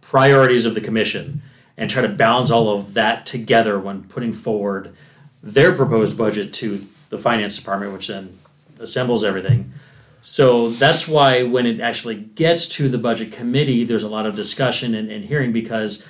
priorities 0.00 0.64
of 0.64 0.74
the 0.74 0.80
commission, 0.80 1.42
and 1.76 1.90
try 1.90 2.02
to 2.02 2.08
balance 2.08 2.50
all 2.50 2.70
of 2.70 2.94
that 2.94 3.26
together 3.26 3.78
when 3.78 4.04
putting 4.04 4.32
forward 4.32 4.94
their 5.42 5.74
proposed 5.74 6.16
budget 6.16 6.52
to 6.54 6.86
the 7.10 7.18
finance 7.18 7.58
department, 7.58 7.92
which 7.92 8.08
then 8.08 8.38
assembles 8.78 9.24
everything. 9.24 9.72
So 10.20 10.70
that's 10.70 11.06
why 11.06 11.42
when 11.42 11.66
it 11.66 11.80
actually 11.80 12.14
gets 12.14 12.66
to 12.68 12.88
the 12.88 12.96
budget 12.96 13.30
committee, 13.30 13.84
there's 13.84 14.02
a 14.02 14.08
lot 14.08 14.24
of 14.24 14.34
discussion 14.34 14.94
and, 14.94 15.10
and 15.10 15.24
hearing 15.24 15.52
because 15.52 16.06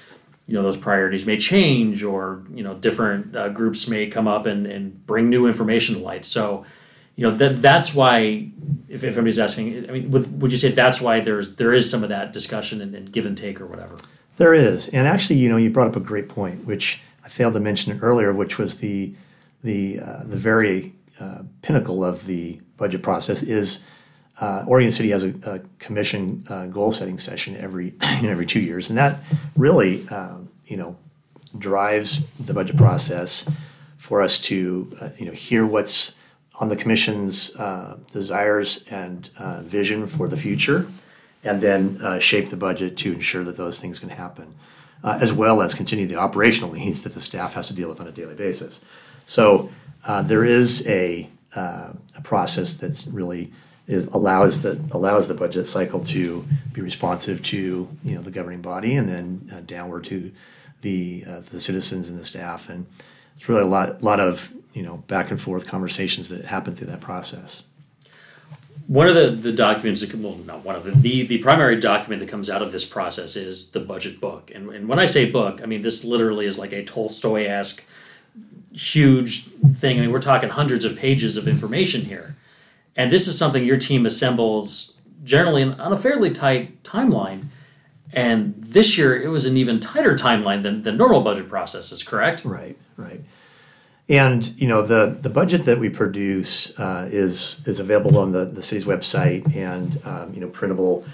you 0.47 0.55
know 0.55 0.63
those 0.63 0.77
priorities 0.77 1.25
may 1.25 1.39
change 1.39 2.05
or 2.05 2.43
you 2.55 2.63
know 2.63 2.75
different 2.75 3.35
uh, 3.35 3.49
groups 3.49 3.89
may 3.89 4.07
come 4.07 4.29
up 4.29 4.47
and, 4.47 4.67
and 4.67 5.05
bring 5.07 5.31
new 5.31 5.47
information 5.47 5.97
to 5.97 6.01
light. 6.01 6.25
So 6.25 6.65
you 7.17 7.27
know 7.27 7.35
that 7.37 7.61
that's 7.61 7.93
why 7.93 8.51
if, 8.89 9.03
if 9.03 9.15
anybody's 9.15 9.39
asking, 9.41 9.89
I 9.89 9.93
mean, 9.93 10.11
would, 10.11 10.43
would 10.43 10.53
you 10.53 10.59
say 10.59 10.71
that's 10.71 11.01
why 11.01 11.19
there's 11.21 11.57
there 11.57 11.73
is 11.73 11.91
some 11.91 12.03
of 12.03 12.11
that 12.11 12.33
discussion 12.33 12.81
and, 12.81 12.95
and 12.95 13.11
give 13.11 13.27
and 13.27 13.37
take 13.37 13.61
or 13.61 13.67
whatever? 13.67 13.97
There 14.37 14.55
is, 14.55 14.89
and 14.89 15.07
actually, 15.07 15.37
you 15.37 15.49
know, 15.49 15.57
you 15.57 15.71
brought 15.71 15.89
up 15.89 15.97
a 15.97 16.01
great 16.01 16.29
point, 16.29 16.65
which 16.65 17.01
I 17.25 17.29
failed 17.29 17.55
to 17.55 17.61
mention 17.61 18.01
earlier, 18.01 18.33
which 18.33 18.59
was 18.59 18.79
the 18.79 19.15
the 19.63 20.01
uh, 20.01 20.25
the 20.25 20.37
very 20.37 20.93
uh, 21.21 21.43
pinnacle 21.63 22.05
of 22.05 22.27
the 22.27 22.61
budget 22.77 23.03
process 23.03 23.43
is 23.43 23.83
uh, 24.41 24.65
Oregon 24.67 24.91
City 24.91 25.11
has 25.11 25.23
a, 25.23 25.33
a 25.47 25.61
commission 25.79 26.45
uh, 26.49 26.67
goal 26.67 26.91
setting 26.91 27.19
session 27.19 27.57
every 27.57 27.95
every 28.03 28.47
two 28.47 28.61
years, 28.61 28.89
and 28.89 28.99
that 28.99 29.21
really 29.57 30.07
um, 30.09 30.49
you 30.67 30.77
know 30.77 30.97
drives 31.57 32.27
the 32.37 32.53
budget 32.53 32.77
process 32.77 33.49
for 33.97 34.21
us 34.21 34.39
to 34.39 34.95
uh, 35.01 35.09
you 35.17 35.27
know 35.27 35.33
hear 35.33 35.65
what's 35.65 36.17
on 36.61 36.69
the 36.69 36.77
commission's 36.77 37.55
uh, 37.57 37.97
desires 38.13 38.85
and 38.91 39.31
vision 39.63 40.07
for 40.07 40.29
the 40.29 40.37
future, 40.37 40.87
and 41.45 41.61
then 41.61 42.01
uh, 42.03 42.19
shape 42.19 42.51
the 42.51 42.57
budget 42.57 42.97
to 42.99 43.13
ensure 43.13 43.45
that 43.45 43.57
those 43.57 43.79
things 43.79 43.99
can 43.99 44.09
happen, 44.09 44.55
as 45.03 45.33
well 45.33 45.61
as 45.61 45.75
continue 45.75 46.07
the 46.07 46.17
operational 46.17 46.73
needs 46.81 47.03
that 47.03 47.15
the 47.15 47.21
staff 47.21 47.55
has 47.55 47.69
to 47.69 47.75
deal 47.75 47.89
with 47.89 48.01
on 48.01 48.07
a 48.07 48.13
daily 48.13 48.35
basis. 48.35 48.85
So 49.27 49.71
there 50.05 50.45
is 50.45 50.87
a 50.87 51.29
a 51.55 52.21
process 52.23 52.75
that's 52.75 53.07
really 53.07 53.53
is 53.87 54.07
allows 54.07 54.63
the 54.63 54.81
allows 54.93 55.29
the 55.29 55.35
budget 55.35 55.67
cycle 55.67 56.01
to 56.01 56.47
be 56.73 56.81
responsive 56.81 57.43
to 57.43 57.89
you 58.03 58.15
know 58.15 58.23
the 58.23 58.31
governing 58.31 58.63
body 58.63 58.97
and 58.97 59.09
then 59.09 59.51
uh, 59.55 59.61
downward 59.61 60.05
to 60.05 60.33
the 60.81 61.25
uh, 61.29 61.41
the 61.51 61.61
citizens 61.61 62.09
and 62.09 62.19
the 62.19 62.25
staff 62.25 62.69
and 62.69 62.87
it's 63.37 63.49
really 63.49 63.63
a 63.63 63.67
lot 63.67 64.03
lot 64.03 64.21
of 64.21 64.53
you 64.73 64.83
know 64.83 64.99
back 65.09 65.31
and 65.31 65.41
forth 65.41 65.67
conversations 65.67 66.29
that 66.31 66.45
happen 66.45 66.75
through 66.75 66.87
that 66.87 67.01
process. 67.01 67.67
One 68.87 69.09
of 69.09 69.15
the, 69.15 69.31
the 69.31 69.53
documents 69.53 70.03
that 70.03 70.15
well 70.15 70.37
not 70.37 70.65
one 70.65 70.77
of 70.77 70.85
the, 70.85 70.91
the 70.91 71.27
the 71.27 71.39
primary 71.39 71.81
document 71.81 72.21
that 72.21 72.29
comes 72.29 72.51
out 72.51 72.63
of 72.63 72.71
this 72.73 72.85
process 72.85 73.35
is 73.35 73.71
the 73.71 73.81
budget 73.81 74.21
book 74.21 74.51
and, 74.55 74.69
and 74.71 74.89
when 74.89 74.99
I 74.99 75.07
say 75.07 75.31
book 75.31 75.61
I 75.63 75.67
mean 75.67 75.83
this 75.83 76.05
literally 76.05 76.45
is 76.47 76.59
like 76.59 76.73
a 76.73 76.85
Tolstoy 76.85 77.47
esque 77.47 77.83
huge 78.73 79.45
thing 79.77 79.99
I 79.99 80.03
mean 80.03 80.13
we're 80.13 80.21
talking 80.21 80.51
hundreds 80.51 80.85
of 80.85 80.97
pages 80.97 81.37
of 81.39 81.49
information 81.49 82.03
here 82.03 82.37
and 82.97 83.11
this 83.11 83.27
is 83.27 83.37
something 83.37 83.65
your 83.65 83.77
team 83.77 84.07
assembles 84.07 84.99
generally 85.25 85.63
on 85.63 85.93
a 85.93 85.97
fairly 85.97 86.31
tight 86.31 86.83
timeline. 86.83 87.47
And 88.13 88.55
this 88.59 88.97
year 88.97 89.21
it 89.21 89.29
was 89.29 89.47
an 89.47 89.57
even 89.57 89.81
tighter 89.81 90.15
timeline 90.15 90.63
than, 90.63 90.83
than 90.83 90.97
normal 90.97 91.23
budget 91.23 91.49
processes, 91.49 92.03
correct? 92.03 92.45
Right, 92.45 92.79
right. 92.97 93.23
And 94.09 94.61
you 94.61 94.69
know 94.69 94.83
the 94.83 95.17
the 95.19 95.31
budget 95.31 95.65
that 95.65 95.79
we 95.79 95.89
produce 95.89 96.79
uh, 96.79 97.09
is 97.11 97.67
is 97.67 97.81
available 97.81 98.19
on 98.19 98.33
the, 98.33 98.45
the 98.45 98.63
city's 98.63 98.85
website 98.85 99.57
and 99.57 99.99
um, 100.05 100.35
you 100.35 100.41
know 100.41 100.49
printable. 100.49 101.05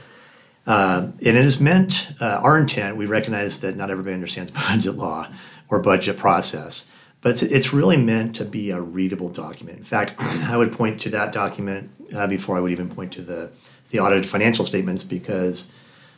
Uh, 0.66 1.08
and 1.24 1.36
it 1.36 1.44
is 1.44 1.60
meant 1.60 2.12
uh, 2.20 2.40
our 2.42 2.58
intent. 2.58 2.96
We 2.96 3.06
recognize 3.06 3.60
that 3.60 3.76
not 3.76 3.90
everybody 3.90 4.14
understands 4.14 4.50
budget 4.68 4.96
law 4.96 5.28
or 5.68 5.78
budget 5.78 6.16
process, 6.16 6.90
but 7.22 7.32
it's, 7.32 7.42
it's, 7.42 7.72
really 7.72 7.96
meant 7.96 8.36
to 8.36 8.44
be 8.44 8.70
a 8.70 8.80
readable 8.80 9.30
document. 9.30 9.78
In 9.78 9.84
fact, 9.84 10.14
I 10.18 10.56
would 10.56 10.72
point 10.72 11.00
to 11.02 11.10
that 11.10 11.32
document 11.32 11.90
uh, 12.14 12.26
before 12.26 12.56
I 12.56 12.60
would 12.60 12.72
even 12.72 12.88
point 12.88 13.12
to 13.12 13.22
the 13.22 13.50
the 13.90 14.00
audited 14.00 14.28
financial 14.28 14.64
statements 14.64 15.04
because 15.04 15.72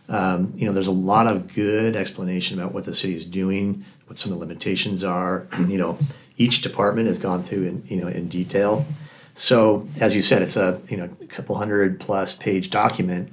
um, 0.09 0.55
you 0.57 0.64
know 0.64 0.73
there's 0.73 0.87
a 0.87 0.93
lot 0.93 1.26
of 1.26 1.55
good 1.55 1.97
explanation 1.97 2.59
about 2.59 2.73
what 2.73 2.85
the 2.85 2.95
city 2.95 3.14
is 3.14 3.26
doing, 3.26 3.85
what 4.07 4.17
some 4.17 4.33
of 4.33 4.38
the 4.38 4.45
limitations 4.45 5.05
are. 5.05 5.47
you 5.69 5.76
know, 5.76 5.99
each 6.37 6.62
department 6.62 7.09
has 7.09 7.19
gone 7.19 7.43
through 7.43 7.65
in 7.65 7.83
you 7.87 7.97
know 8.01 8.09
in 8.09 8.29
detail. 8.29 8.87
So 9.35 9.89
as 10.01 10.15
you 10.15 10.23
said, 10.23 10.43
it's 10.43 10.57
a 10.57 10.81
you 10.89 10.97
know 10.97 11.09
a 11.21 11.27
couple 11.27 11.57
hundred 11.57 12.01
plus 12.01 12.35
page 12.35 12.71
document 12.71 13.33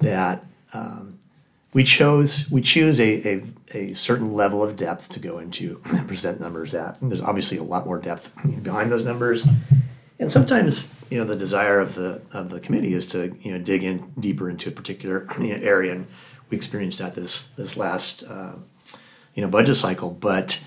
that 0.00 0.44
um, 0.72 1.18
we 1.72 1.84
chose 1.84 2.50
we 2.50 2.60
choose 2.60 3.00
a, 3.00 3.28
a, 3.28 3.42
a, 3.72 3.92
certain 3.94 4.32
level 4.32 4.62
of 4.62 4.76
depth 4.76 5.08
to 5.10 5.20
go 5.20 5.38
into 5.38 5.80
and 5.86 6.06
present 6.06 6.40
numbers 6.40 6.74
at. 6.74 7.00
And 7.00 7.10
there's 7.10 7.20
obviously 7.20 7.58
a 7.58 7.62
lot 7.62 7.86
more 7.86 7.98
depth 7.98 8.30
behind 8.62 8.92
those 8.92 9.04
numbers, 9.04 9.46
and 10.18 10.30
sometimes 10.30 10.94
you 11.10 11.18
know 11.18 11.24
the 11.24 11.36
desire 11.36 11.80
of 11.80 11.94
the 11.94 12.22
of 12.32 12.50
the 12.50 12.60
committee 12.60 12.92
is 12.94 13.06
to 13.08 13.34
you 13.40 13.52
know 13.52 13.58
dig 13.58 13.84
in 13.84 14.12
deeper 14.18 14.50
into 14.50 14.68
a 14.68 14.72
particular 14.72 15.26
you 15.40 15.56
know, 15.56 15.62
area, 15.62 15.92
and 15.92 16.06
we 16.50 16.56
experienced 16.56 16.98
that 16.98 17.14
this 17.14 17.48
this 17.50 17.76
last 17.76 18.22
uh, 18.24 18.52
you 19.34 19.42
know 19.42 19.48
budget 19.48 19.76
cycle, 19.76 20.10
but. 20.10 20.60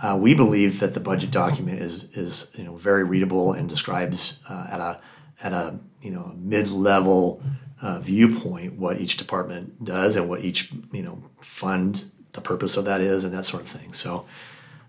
Uh, 0.00 0.16
we 0.20 0.32
believe 0.32 0.78
that 0.80 0.94
the 0.94 1.00
budget 1.00 1.30
document 1.30 1.80
is 1.80 2.04
is 2.12 2.50
you 2.56 2.64
know 2.64 2.76
very 2.76 3.04
readable 3.04 3.52
and 3.52 3.68
describes 3.68 4.38
uh, 4.48 4.66
at 4.70 4.80
a 4.80 5.00
at 5.42 5.52
a 5.52 5.78
you 6.02 6.10
know 6.10 6.32
mid 6.36 6.68
level 6.68 7.42
uh, 7.82 7.98
viewpoint 7.98 8.74
what 8.74 9.00
each 9.00 9.16
department 9.16 9.84
does 9.84 10.16
and 10.16 10.28
what 10.28 10.40
each 10.40 10.72
you 10.92 11.02
know 11.02 11.22
fund 11.40 12.10
the 12.32 12.40
purpose 12.40 12.76
of 12.76 12.84
that 12.84 13.00
is 13.00 13.24
and 13.24 13.34
that 13.34 13.44
sort 13.44 13.62
of 13.62 13.68
thing. 13.68 13.92
So 13.92 14.26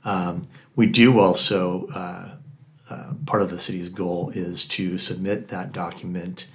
um, 0.05 0.43
we 0.75 0.85
do 0.85 1.19
also 1.19 1.87
uh, 1.87 2.31
uh, 2.89 3.13
part 3.25 3.41
of 3.41 3.49
the 3.49 3.59
city's 3.59 3.89
goal 3.89 4.31
is 4.33 4.65
to 4.65 4.97
submit 4.97 5.49
that 5.49 5.71
document 5.71 6.47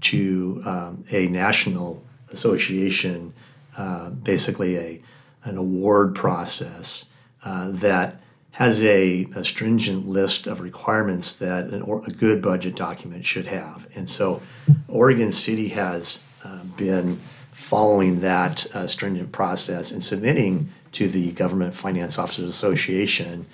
to 0.00 0.62
um, 0.64 1.04
a 1.10 1.26
national 1.26 2.04
association, 2.30 3.32
uh, 3.76 4.10
basically 4.10 4.76
a 4.76 5.02
an 5.44 5.56
award 5.56 6.14
process 6.14 7.06
uh, 7.46 7.68
that 7.70 8.20
has 8.50 8.82
a, 8.82 9.24
a, 9.36 9.44
stringent 9.44 10.08
list 10.08 10.48
of 10.48 10.60
requirements 10.60 11.34
that 11.34 11.66
an, 11.66 11.82
a 11.82 12.10
good 12.10 12.42
budget 12.42 12.74
document 12.74 13.24
should 13.24 13.46
have. 13.46 13.86
And 13.94 14.10
so 14.10 14.42
Oregon 14.88 15.30
City 15.30 15.68
has 15.68 16.24
uh, 16.44 16.64
been 16.76 17.20
following 17.52 18.20
that 18.20 18.66
uh, 18.74 18.88
stringent 18.88 19.30
process 19.30 19.92
and 19.92 20.02
submitting 20.02 20.70
to 20.90 21.06
the 21.06 21.30
Government 21.32 21.72
Finance 21.72 22.18
Officers 22.18 22.48
Association 22.48 23.46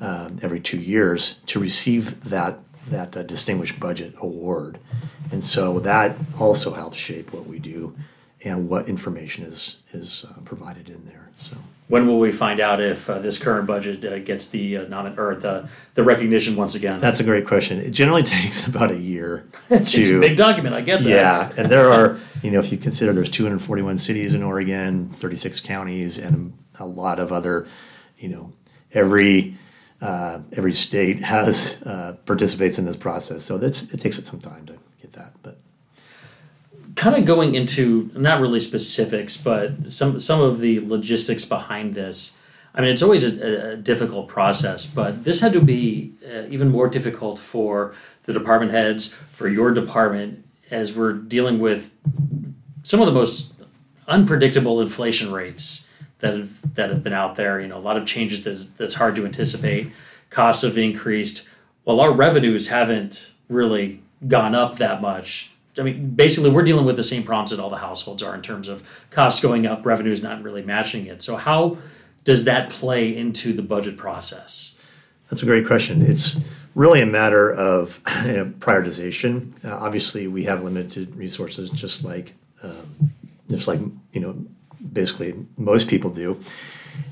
um, 0.00 0.40
every 0.42 0.60
two 0.60 0.78
years 0.78 1.40
to 1.46 1.60
receive 1.60 2.24
that 2.24 2.58
that 2.88 3.16
uh, 3.16 3.22
distinguished 3.22 3.78
budget 3.78 4.14
award. 4.18 4.78
And 5.30 5.44
so 5.44 5.78
that 5.80 6.16
also 6.40 6.72
helps 6.72 6.96
shape 6.96 7.32
what 7.32 7.46
we 7.46 7.60
do 7.60 7.94
and 8.42 8.68
what 8.68 8.88
information 8.88 9.44
is 9.44 9.82
is 9.92 10.24
uh, 10.28 10.40
provided 10.44 10.88
in 10.88 11.06
there. 11.06 11.28
So 11.40 11.56
when 11.88 12.06
will 12.06 12.18
we 12.18 12.30
find 12.32 12.60
out 12.60 12.80
if 12.80 13.08
uh, 13.08 13.18
this 13.18 13.38
current 13.38 13.66
budget 13.66 14.04
uh, 14.04 14.18
gets 14.18 14.48
the 14.48 14.76
uh, 14.76 14.84
nomin- 14.84 15.18
or 15.18 15.34
the 15.34 15.68
the 15.94 16.02
recognition 16.02 16.54
once 16.54 16.74
again? 16.74 17.00
That's 17.00 17.20
a 17.20 17.24
great 17.24 17.46
question. 17.46 17.78
It 17.78 17.90
generally 17.90 18.22
takes 18.38 18.66
about 18.66 18.90
a 18.90 18.96
year. 18.96 19.48
it's 19.70 19.94
a 19.96 20.20
big 20.20 20.36
document. 20.36 20.74
I 20.74 20.82
get 20.82 21.02
that. 21.02 21.08
Yeah, 21.08 21.52
and 21.56 21.70
there 21.72 21.90
are 21.90 22.18
you 22.42 22.50
know 22.50 22.60
if 22.60 22.70
you 22.70 22.78
consider 22.78 23.12
there's 23.12 23.30
241 23.30 23.98
cities 23.98 24.34
in 24.34 24.42
Oregon, 24.42 25.08
36 25.08 25.60
counties, 25.60 26.18
and 26.18 26.56
a 26.78 26.86
lot 26.86 27.18
of 27.18 27.32
other 27.32 27.66
you 28.18 28.28
know 28.28 28.52
every 28.92 29.56
uh, 30.00 30.40
every 30.52 30.74
state 30.74 31.22
has 31.22 31.82
uh, 31.82 32.16
participates 32.26 32.78
in 32.78 32.84
this 32.84 32.96
process. 32.96 33.44
So 33.44 33.58
that's 33.58 33.92
it 33.94 34.00
takes 34.00 34.18
it 34.18 34.26
some 34.26 34.40
time 34.40 34.66
to 34.66 34.78
get 35.00 35.12
that, 35.12 35.32
but 35.42 35.58
kind 36.98 37.14
of 37.14 37.24
going 37.24 37.54
into 37.54 38.10
not 38.14 38.40
really 38.40 38.58
specifics, 38.58 39.36
but 39.36 39.90
some 39.90 40.18
some 40.18 40.40
of 40.40 40.58
the 40.58 40.80
logistics 40.80 41.44
behind 41.44 41.94
this. 41.94 42.36
I 42.74 42.80
mean, 42.80 42.90
it's 42.90 43.02
always 43.02 43.22
a, 43.22 43.72
a 43.72 43.76
difficult 43.76 44.26
process, 44.26 44.84
but 44.84 45.22
this 45.22 45.40
had 45.40 45.52
to 45.52 45.60
be 45.60 46.12
uh, 46.28 46.46
even 46.48 46.70
more 46.70 46.88
difficult 46.88 47.38
for 47.38 47.94
the 48.24 48.32
department 48.32 48.72
heads, 48.72 49.14
for 49.30 49.48
your 49.48 49.72
department, 49.72 50.44
as 50.72 50.94
we're 50.94 51.12
dealing 51.12 51.60
with 51.60 51.94
some 52.82 53.00
of 53.00 53.06
the 53.06 53.12
most 53.12 53.54
unpredictable 54.08 54.80
inflation 54.80 55.32
rates 55.32 55.88
that 56.18 56.34
have 56.34 56.74
that 56.74 56.90
have 56.90 57.04
been 57.04 57.12
out 57.12 57.36
there. 57.36 57.60
You 57.60 57.68
know, 57.68 57.78
a 57.78 57.86
lot 57.88 57.96
of 57.96 58.06
changes 58.06 58.42
that, 58.42 58.76
that's 58.76 58.94
hard 58.94 59.14
to 59.16 59.24
anticipate. 59.24 59.92
Costs 60.30 60.64
have 60.64 60.76
increased, 60.76 61.48
while 61.84 62.00
our 62.00 62.12
revenues 62.12 62.68
haven't 62.68 63.30
really 63.48 64.02
gone 64.26 64.56
up 64.56 64.78
that 64.78 65.00
much 65.00 65.52
I 65.78 65.82
mean, 65.82 66.10
basically, 66.10 66.50
we're 66.50 66.62
dealing 66.62 66.84
with 66.84 66.96
the 66.96 67.02
same 67.02 67.22
problems 67.22 67.50
that 67.50 67.60
all 67.60 67.70
the 67.70 67.78
households 67.78 68.22
are 68.22 68.34
in 68.34 68.42
terms 68.42 68.68
of 68.68 68.82
costs 69.10 69.40
going 69.40 69.66
up, 69.66 69.84
revenues 69.84 70.22
not 70.22 70.42
really 70.42 70.62
matching 70.62 71.06
it. 71.06 71.22
So, 71.22 71.36
how 71.36 71.78
does 72.24 72.44
that 72.44 72.70
play 72.70 73.16
into 73.16 73.52
the 73.52 73.62
budget 73.62 73.96
process? 73.96 74.78
That's 75.30 75.42
a 75.42 75.46
great 75.46 75.66
question. 75.66 76.02
It's 76.02 76.40
really 76.74 77.00
a 77.00 77.06
matter 77.06 77.50
of 77.50 78.02
prioritization. 78.04 79.64
Uh, 79.64 79.76
obviously, 79.76 80.26
we 80.26 80.44
have 80.44 80.62
limited 80.62 81.14
resources, 81.16 81.70
just 81.70 82.04
like 82.04 82.34
um, 82.62 83.12
just 83.48 83.68
like 83.68 83.80
you 84.12 84.20
know, 84.20 84.44
basically 84.92 85.34
most 85.56 85.88
people 85.88 86.10
do, 86.10 86.42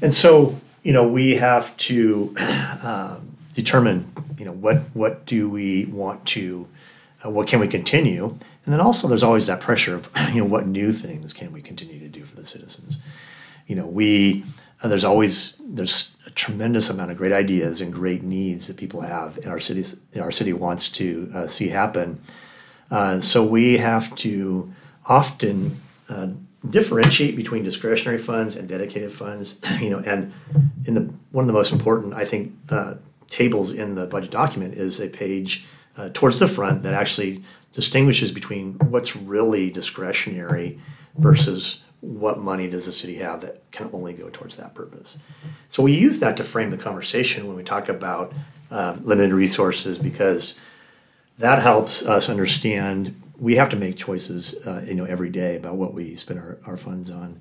and 0.00 0.12
so 0.12 0.60
you 0.82 0.92
know 0.92 1.06
we 1.06 1.36
have 1.36 1.76
to 1.78 2.34
um, 2.82 3.36
determine, 3.56 4.12
you 4.38 4.44
know, 4.44 4.52
what 4.52 4.82
what 4.94 5.24
do 5.24 5.48
we 5.48 5.86
want 5.86 6.24
to, 6.26 6.68
what 7.30 7.48
can 7.48 7.60
we 7.60 7.68
continue, 7.68 8.26
and 8.26 8.72
then 8.72 8.80
also 8.80 9.08
there's 9.08 9.22
always 9.22 9.46
that 9.46 9.60
pressure 9.60 9.94
of, 9.94 10.10
you 10.32 10.40
know, 10.40 10.44
what 10.44 10.66
new 10.66 10.92
things 10.92 11.32
can 11.32 11.52
we 11.52 11.62
continue 11.62 11.98
to 12.00 12.08
do 12.08 12.24
for 12.24 12.36
the 12.36 12.46
citizens. 12.46 12.98
You 13.66 13.76
know, 13.76 13.86
we 13.86 14.44
uh, 14.82 14.88
there's 14.88 15.04
always 15.04 15.56
there's 15.60 16.14
a 16.26 16.30
tremendous 16.30 16.90
amount 16.90 17.10
of 17.10 17.16
great 17.16 17.32
ideas 17.32 17.80
and 17.80 17.92
great 17.92 18.22
needs 18.22 18.66
that 18.66 18.76
people 18.76 19.00
have 19.00 19.38
in 19.38 19.48
our 19.48 19.60
cities. 19.60 19.98
Our 20.20 20.32
city 20.32 20.52
wants 20.52 20.90
to 20.92 21.30
uh, 21.34 21.46
see 21.46 21.68
happen. 21.68 22.20
Uh, 22.90 23.20
so 23.20 23.42
we 23.42 23.78
have 23.78 24.14
to 24.16 24.72
often 25.06 25.80
uh, 26.08 26.28
differentiate 26.68 27.36
between 27.36 27.62
discretionary 27.64 28.18
funds 28.18 28.56
and 28.56 28.68
dedicated 28.68 29.12
funds. 29.12 29.60
You 29.80 29.90
know, 29.90 29.98
and 29.98 30.32
in 30.84 30.94
the 30.94 31.12
one 31.32 31.44
of 31.44 31.46
the 31.46 31.52
most 31.52 31.72
important, 31.72 32.14
I 32.14 32.24
think, 32.24 32.52
uh, 32.70 32.94
tables 33.28 33.72
in 33.72 33.94
the 33.94 34.06
budget 34.06 34.30
document 34.30 34.74
is 34.74 35.00
a 35.00 35.08
page 35.08 35.66
uh, 35.96 36.10
towards 36.12 36.38
the 36.38 36.48
front 36.48 36.82
that 36.82 36.94
actually 36.94 37.42
distinguishes 37.72 38.32
between 38.32 38.74
what's 38.90 39.16
really 39.16 39.70
discretionary 39.70 40.80
versus 41.16 41.82
what 42.00 42.38
money 42.38 42.68
does 42.68 42.86
the 42.86 42.92
city 42.92 43.16
have 43.16 43.40
that 43.40 43.62
can 43.72 43.88
only 43.92 44.12
go 44.12 44.28
towards 44.30 44.56
that 44.56 44.74
purpose. 44.74 45.18
So 45.68 45.82
we 45.82 45.92
use 45.92 46.20
that 46.20 46.36
to 46.36 46.44
frame 46.44 46.70
the 46.70 46.78
conversation 46.78 47.46
when 47.46 47.56
we 47.56 47.62
talk 47.62 47.88
about 47.88 48.32
uh, 48.70 48.96
limited 49.00 49.32
resources 49.32 49.98
because 49.98 50.58
that 51.38 51.60
helps 51.60 52.04
us 52.04 52.28
understand 52.28 53.20
we 53.38 53.56
have 53.56 53.68
to 53.68 53.76
make 53.76 53.96
choices 53.96 54.54
uh, 54.66 54.84
you 54.86 54.94
know 54.94 55.04
every 55.04 55.28
day 55.30 55.56
about 55.56 55.74
what 55.74 55.92
we 55.92 56.16
spend 56.16 56.40
our, 56.40 56.58
our 56.66 56.76
funds 56.76 57.10
on. 57.10 57.40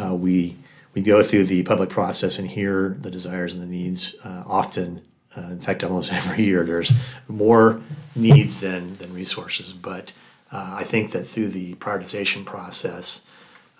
Uh, 0.00 0.14
we 0.14 0.56
we 0.94 1.02
go 1.02 1.22
through 1.22 1.44
the 1.44 1.62
public 1.64 1.90
process 1.90 2.38
and 2.38 2.48
hear 2.48 2.96
the 3.00 3.10
desires 3.10 3.52
and 3.52 3.62
the 3.62 3.66
needs. 3.66 4.16
Uh, 4.24 4.44
often, 4.46 5.02
uh, 5.36 5.42
in 5.42 5.60
fact, 5.60 5.84
almost 5.84 6.12
every 6.20 6.44
year, 6.44 6.64
there's 6.64 6.92
more 7.28 7.80
needs 8.14 8.60
than 8.60 8.96
than 8.96 9.12
resources. 9.12 9.72
But 9.72 10.12
uh, 10.52 10.76
I 10.78 10.84
think 10.84 11.12
that 11.12 11.24
through 11.24 11.48
the 11.48 11.74
prioritization 11.74 12.44
process, 12.44 13.26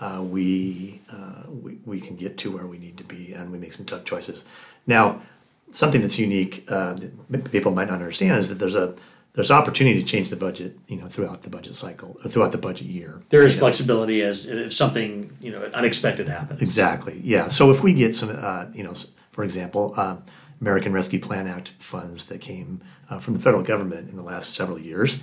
uh, 0.01 0.23
we, 0.23 1.01
we 1.49 1.79
we 1.85 2.01
can 2.01 2.17
get 2.17 2.39
to 2.39 2.51
where 2.51 2.67
we 2.67 2.79
need 2.79 2.97
to 2.99 3.05
be, 3.05 3.33
and 3.33 3.51
we 3.53 3.59
make 3.59 3.73
some 3.73 3.87
tough 3.87 4.05
choices. 4.05 4.45
Now, 4.87 5.23
something 5.71 6.01
that's 6.01 6.19
unique 6.19 6.67
that 6.67 7.51
people 7.51 7.73
might 7.73 7.89
not 7.89 7.95
understand 7.95 8.39
is 8.39 8.49
that 8.49 8.59
there's 8.59 8.77
a 8.77 8.95
there's 9.35 9.51
opportunity 9.51 10.01
to 10.01 10.07
change 10.07 10.31
the 10.31 10.37
budget, 10.37 10.79
you 10.87 10.97
know, 10.97 11.09
throughout 11.09 11.43
the 11.43 11.51
budget 11.51 11.75
cycle, 11.75 12.15
throughout 12.29 12.53
the 12.53 12.59
budget 12.59 12.87
year. 12.87 13.21
There 13.31 13.43
is 13.43 13.57
know. 13.57 13.61
flexibility 13.61 14.23
as 14.23 14.49
if 14.49 14.73
something 14.73 15.37
you 15.41 15.51
know 15.51 15.65
unexpected 15.75 16.29
happens. 16.29 16.63
Exactly. 16.63 17.21
Yeah. 17.23 17.49
So 17.49 17.71
if 17.71 17.83
we 17.83 17.93
get 17.93 18.15
some, 18.15 18.31
uh, 18.31 18.67
you 18.73 18.85
know, 18.85 18.95
for 19.33 19.43
example, 19.43 19.93
uh, 19.97 20.17
American 20.61 20.93
Rescue 20.93 21.21
Plan 21.21 21.47
Act 21.47 21.73
funds 21.79 22.27
that 22.27 22.41
came 22.41 22.81
uh, 23.11 23.19
from 23.19 23.35
the 23.35 23.41
federal 23.41 23.63
government 23.63 24.09
in 24.09 24.17
the 24.17 24.23
last 24.23 24.55
several 24.55 24.79
years, 24.79 25.19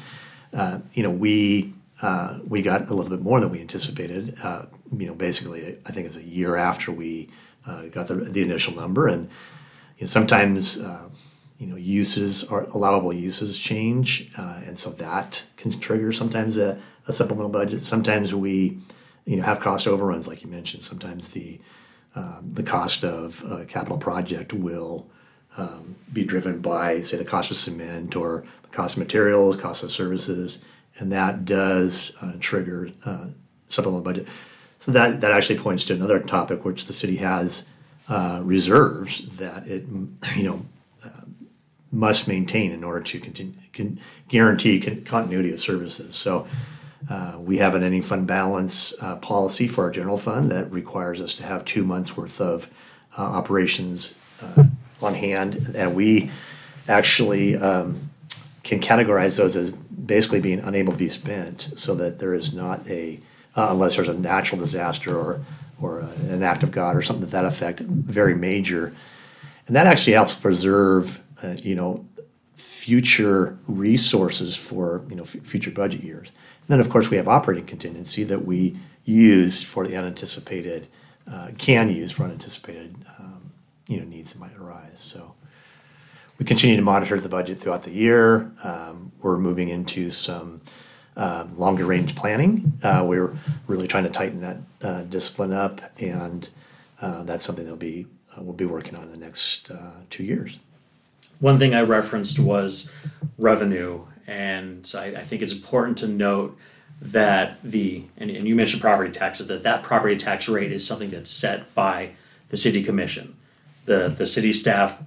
uh, 0.54 0.80
you 0.94 1.04
know, 1.04 1.12
we 1.12 1.74
uh, 2.02 2.40
we 2.48 2.62
got 2.62 2.90
a 2.90 2.94
little 2.94 3.10
bit 3.10 3.22
more 3.22 3.40
than 3.40 3.52
we 3.52 3.62
anticipated. 3.62 4.36
Uh, 4.44 4.66
you 4.98 5.06
know, 5.06 5.14
basically, 5.14 5.78
I 5.86 5.92
think 5.92 6.08
it's 6.08 6.18
a 6.18 6.24
year 6.24 6.56
after 6.56 6.92
we 6.92 7.30
got 7.92 8.08
the, 8.08 8.16
the 8.16 8.42
initial 8.42 8.76
number, 8.76 9.08
and 9.08 9.30
you 9.98 10.02
know, 10.02 10.08
sometimes 10.08 10.82
you 11.62 11.68
know 11.68 11.76
uses 11.76 12.44
or 12.46 12.64
allowable 12.74 13.14
uses 13.14 13.58
change, 13.58 14.32
uh, 14.36 14.62
and 14.66 14.80
so 14.80 14.90
that 14.90 15.44
can 15.58 15.80
trigger 15.80 16.12
sometimes 16.12 16.58
a, 16.58 16.80
a, 17.08 17.14
supplemental 17.14 17.52
budget. 17.52 17.86
Sometimes 17.86 18.34
we, 18.34 18.80
you 19.26 19.38
know, 19.38 19.44
have 19.44 19.60
cost 19.60 19.88
overruns, 19.88 20.28
like 20.28 20.44
you 20.44 20.50
mentioned. 20.50 20.84
Sometimes 20.84 21.30
the 21.30 21.62
um, 22.16 22.50
the 22.52 22.64
cost 22.64 23.04
of 23.04 23.44
a 23.44 23.66
capital 23.66 24.00
project 24.00 24.54
will 24.54 25.08
um, 25.58 25.96
be 26.12 26.24
driven 26.24 26.60
by, 26.60 27.02
say, 27.02 27.18
the 27.18 27.26
cost 27.26 27.52
of 27.52 27.58
cement 27.58 28.16
or 28.16 28.44
the 28.64 28.70
cost 28.70 28.98
of 28.98 29.04
materials, 29.04 29.58
cost 29.58 29.84
of 29.84 29.92
services, 29.92 30.64
and 30.98 31.12
that 31.12 31.46
does 31.46 32.16
uh, 32.22 32.34
trigger 32.40 32.92
uh, 33.06 33.28
supplemental 33.68 34.04
budget. 34.04 34.28
So 34.80 34.92
that 34.92 35.22
that 35.22 35.32
actually 35.32 35.60
points 35.60 35.86
to 35.86 35.94
another 35.94 36.20
topic, 36.20 36.66
which 36.66 36.86
the 36.86 36.94
city 36.94 37.18
has 37.18 37.66
uh, 38.10 38.42
reserves 38.44 39.38
that 39.38 39.68
it, 39.68 39.86
you 40.36 40.44
know 40.44 40.66
must 41.92 42.28
maintain 42.28 42.72
in 42.72 42.84
order 42.84 43.02
to 43.02 43.20
continue, 43.20 43.54
can 43.74 44.00
guarantee 44.30 44.80
con- 44.80 45.04
continuity 45.04 45.52
of 45.52 45.60
services. 45.60 46.16
So 46.16 46.48
uh, 47.10 47.34
we 47.38 47.58
have 47.58 47.76
an 47.76 47.84
ending 47.84 48.02
fund 48.02 48.28
balance 48.28 48.94
uh, 49.02 49.18
policy 49.18 49.68
for 49.68 49.86
our 49.86 49.92
general 49.92 50.18
fund 50.18 50.52
that 50.52 50.72
requires 50.72 51.20
us 51.20 51.36
to 51.36 51.44
have 51.44 51.66
two 51.66 51.84
months 51.84 52.16
worth 52.16 52.40
of 52.40 52.70
uh, 53.18 53.22
operations 53.22 54.18
uh, 54.42 54.64
on 55.04 55.16
hand, 55.16 55.74
and 55.76 55.96
we 55.96 56.32
actually 56.88 57.56
um, 57.58 58.10
can 58.64 58.80
categorize 58.80 59.38
those 59.38 59.56
as 59.56 59.72
basically 59.72 60.42
being 60.42 60.60
unable 60.60 60.94
to 60.94 61.00
be 61.00 61.10
spent, 61.10 61.72
so 61.76 61.96
that 61.96 62.20
there 62.20 62.34
is 62.34 62.54
not 62.54 62.88
a 62.90 63.20
uh, 63.56 63.68
unless 63.72 63.96
there's 63.96 64.08
a 64.08 64.14
natural 64.14 64.60
disaster 64.60 65.18
or 65.18 65.46
or 65.82 66.00
an 66.00 66.44
act 66.44 66.64
of 66.64 66.72
God 66.72 66.96
or 66.96 67.02
something 67.02 67.26
to 67.26 67.32
that 67.32 67.46
effect, 67.46 67.80
very 67.80 68.36
major, 68.36 68.94
and 69.68 69.76
that 69.76 69.88
actually 69.88 70.14
helps 70.14 70.36
preserve 70.36 71.22
uh, 71.44 71.56
you 71.64 71.76
know, 71.76 72.06
future 72.54 73.58
resources 73.68 74.56
for 74.56 75.04
you 75.10 75.16
know 75.16 75.24
f- 75.24 75.42
future 75.44 75.72
budget 75.72 76.04
years. 76.04 76.28
And 76.28 76.68
then 76.68 76.80
of 76.80 76.90
course 76.90 77.10
we 77.10 77.18
have 77.18 77.28
operating 77.28 77.66
contingency 77.66 78.24
that 78.26 78.46
we 78.46 78.78
use 79.04 79.64
for 79.64 79.88
the 79.88 79.96
unanticipated, 79.98 80.88
uh, 81.32 81.50
can 81.58 81.90
use 81.90 82.12
for 82.12 82.24
unanticipated 82.24 82.96
um, 83.20 83.41
you 83.92 84.00
know 84.00 84.06
needs 84.06 84.36
might 84.36 84.56
arise. 84.56 85.00
So 85.00 85.36
we 86.38 86.46
continue 86.46 86.76
to 86.76 86.82
monitor 86.82 87.20
the 87.20 87.30
budget 87.30 87.60
throughout 87.60 87.84
the 87.84 87.92
year. 87.92 88.52
Um, 88.64 89.12
we're 89.22 89.38
moving 89.38 89.70
into 89.70 90.10
some 90.10 90.62
uh, 91.16 91.46
longer 91.58 91.86
range 91.86 92.16
planning. 92.16 92.74
Uh, 92.84 93.04
we're 93.06 93.36
really 93.68 93.88
trying 93.88 94.06
to 94.06 94.10
tighten 94.10 94.42
that 94.42 94.58
uh, 94.82 95.02
discipline 95.04 95.54
up, 95.54 95.82
and 96.02 96.50
uh, 97.02 97.24
that's 97.24 97.44
something 97.44 97.66
that'll 97.66 97.78
be 97.78 98.08
uh, 98.36 98.42
we'll 98.42 98.54
be 98.54 98.66
working 98.66 98.96
on 98.96 99.04
in 99.04 99.12
the 99.12 99.18
next 99.18 99.70
uh, 99.70 99.92
two 100.10 100.24
years 100.24 100.58
one 101.42 101.58
thing 101.58 101.74
I 101.74 101.82
referenced 101.82 102.40
was 102.40 102.96
revenue, 103.38 104.06
and 104.28 104.90
I, 104.96 105.06
I 105.08 105.24
think 105.24 105.42
it's 105.42 105.54
important 105.54 105.98
to 105.98 106.08
note 106.08 106.58
that 107.02 107.58
the 107.64 108.04
and, 108.16 108.30
and 108.30 108.48
you 108.48 108.56
mentioned 108.56 108.80
property 108.80 109.12
taxes 109.12 109.48
that 109.48 109.64
that 109.64 109.82
property 109.82 110.16
tax 110.16 110.48
rate 110.48 110.72
is 110.72 110.86
something 110.86 111.10
that's 111.10 111.32
set 111.32 111.74
by 111.74 112.12
the 112.50 112.58
city 112.58 112.84
commission 112.84 113.36
the 113.86 114.10
the 114.10 114.26
city 114.26 114.54
staff 114.54 114.98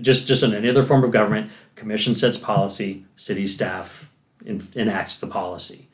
just 0.00 0.26
just 0.26 0.42
in 0.42 0.54
any 0.54 0.68
other 0.68 0.82
form 0.82 1.04
of 1.04 1.10
government 1.10 1.50
commission 1.76 2.14
sets 2.14 2.36
policy 2.36 3.04
city 3.16 3.46
staff 3.46 4.10
in, 4.44 4.66
enacts 4.74 5.18
the 5.18 5.26
policy 5.26 5.88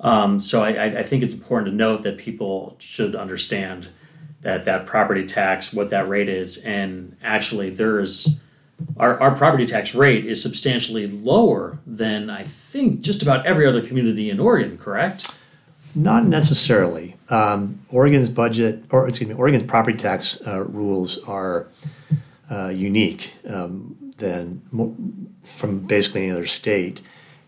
um, 0.00 0.40
so 0.40 0.64
I, 0.64 0.98
I 0.98 1.02
think 1.04 1.22
it's 1.22 1.32
important 1.32 1.70
to 1.70 1.76
note 1.76 2.02
that 2.02 2.18
people 2.18 2.76
should 2.80 3.14
understand 3.14 3.88
that 4.40 4.64
that 4.64 4.86
property 4.86 5.26
tax 5.26 5.72
what 5.72 5.90
that 5.90 6.08
rate 6.08 6.28
is 6.28 6.58
and 6.58 7.16
actually 7.22 7.70
there's 7.70 8.40
our, 8.96 9.20
our 9.20 9.34
property 9.34 9.66
tax 9.66 9.94
rate 9.94 10.24
is 10.26 10.42
substantially 10.42 11.06
lower 11.06 11.78
than 11.86 12.30
I 12.30 12.44
think 12.44 13.00
just 13.00 13.22
about 13.22 13.46
every 13.46 13.66
other 13.66 13.80
community 13.80 14.30
in 14.30 14.40
Oregon, 14.40 14.78
correct? 14.78 15.38
Not 15.94 16.24
necessarily. 16.26 17.16
Um, 17.28 17.80
Oregon's 17.90 18.28
budget, 18.28 18.84
or 18.90 19.08
excuse 19.08 19.28
me, 19.28 19.34
Oregon's 19.34 19.62
property 19.62 19.96
tax 19.96 20.44
uh, 20.46 20.64
rules 20.64 21.18
are 21.24 21.68
uh, 22.50 22.68
unique 22.68 23.32
um, 23.48 24.12
than 24.18 24.60
from 25.44 25.80
basically 25.80 26.24
any 26.24 26.32
other 26.32 26.46
state. 26.46 27.00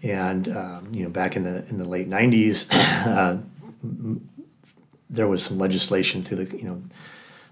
And 0.02 0.48
um, 0.48 0.88
you 0.92 1.04
know, 1.04 1.10
back 1.10 1.37
in 1.37 1.44
the 1.44 1.66
in 1.68 1.78
the 1.78 1.84
late 1.84 2.08
'90s, 2.08 2.68
uh, 3.06 3.38
there 5.10 5.26
was 5.26 5.44
some 5.44 5.58
legislation 5.58 6.22
through 6.22 6.44
the 6.44 6.56
you 6.56 6.64
know 6.64 6.82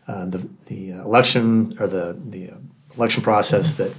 uh, 0.06 0.24
the 0.26 0.48
the 0.66 0.90
election 0.90 1.76
or 1.80 1.86
the 1.86 2.16
the 2.24 2.50
election 2.96 3.22
process 3.22 3.74
that 3.74 3.94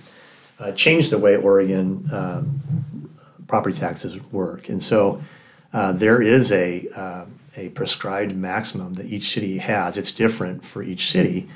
uh, 0.59 0.71
changed 0.71 1.11
the 1.11 1.17
way 1.17 1.35
Oregon 1.35 2.07
um, 2.11 3.09
property 3.47 3.77
taxes 3.77 4.19
work. 4.31 4.69
And 4.69 4.81
so 4.81 5.21
uh, 5.73 5.91
there 5.91 6.21
is 6.21 6.51
a, 6.51 6.87
uh, 6.95 7.25
a 7.55 7.69
prescribed 7.69 8.35
maximum 8.35 8.93
that 8.93 9.05
each 9.05 9.29
city 9.29 9.57
has. 9.59 9.97
It's 9.97 10.11
different 10.11 10.65
for 10.65 10.83
each 10.83 11.09
city, 11.09 11.49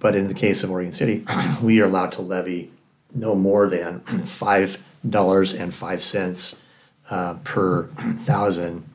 but 0.00 0.16
in 0.16 0.26
the 0.26 0.34
case 0.34 0.64
of 0.64 0.70
Oregon 0.70 0.92
City, 0.92 1.24
we 1.62 1.80
are 1.80 1.86
allowed 1.86 2.12
to 2.12 2.22
levy 2.22 2.70
no 3.14 3.34
more 3.34 3.68
than 3.68 4.00
five 4.24 4.82
dollars 5.08 5.52
and 5.52 5.74
five 5.74 6.02
cents 6.02 6.62
uh, 7.10 7.34
per 7.44 7.84
thousand 8.20 8.88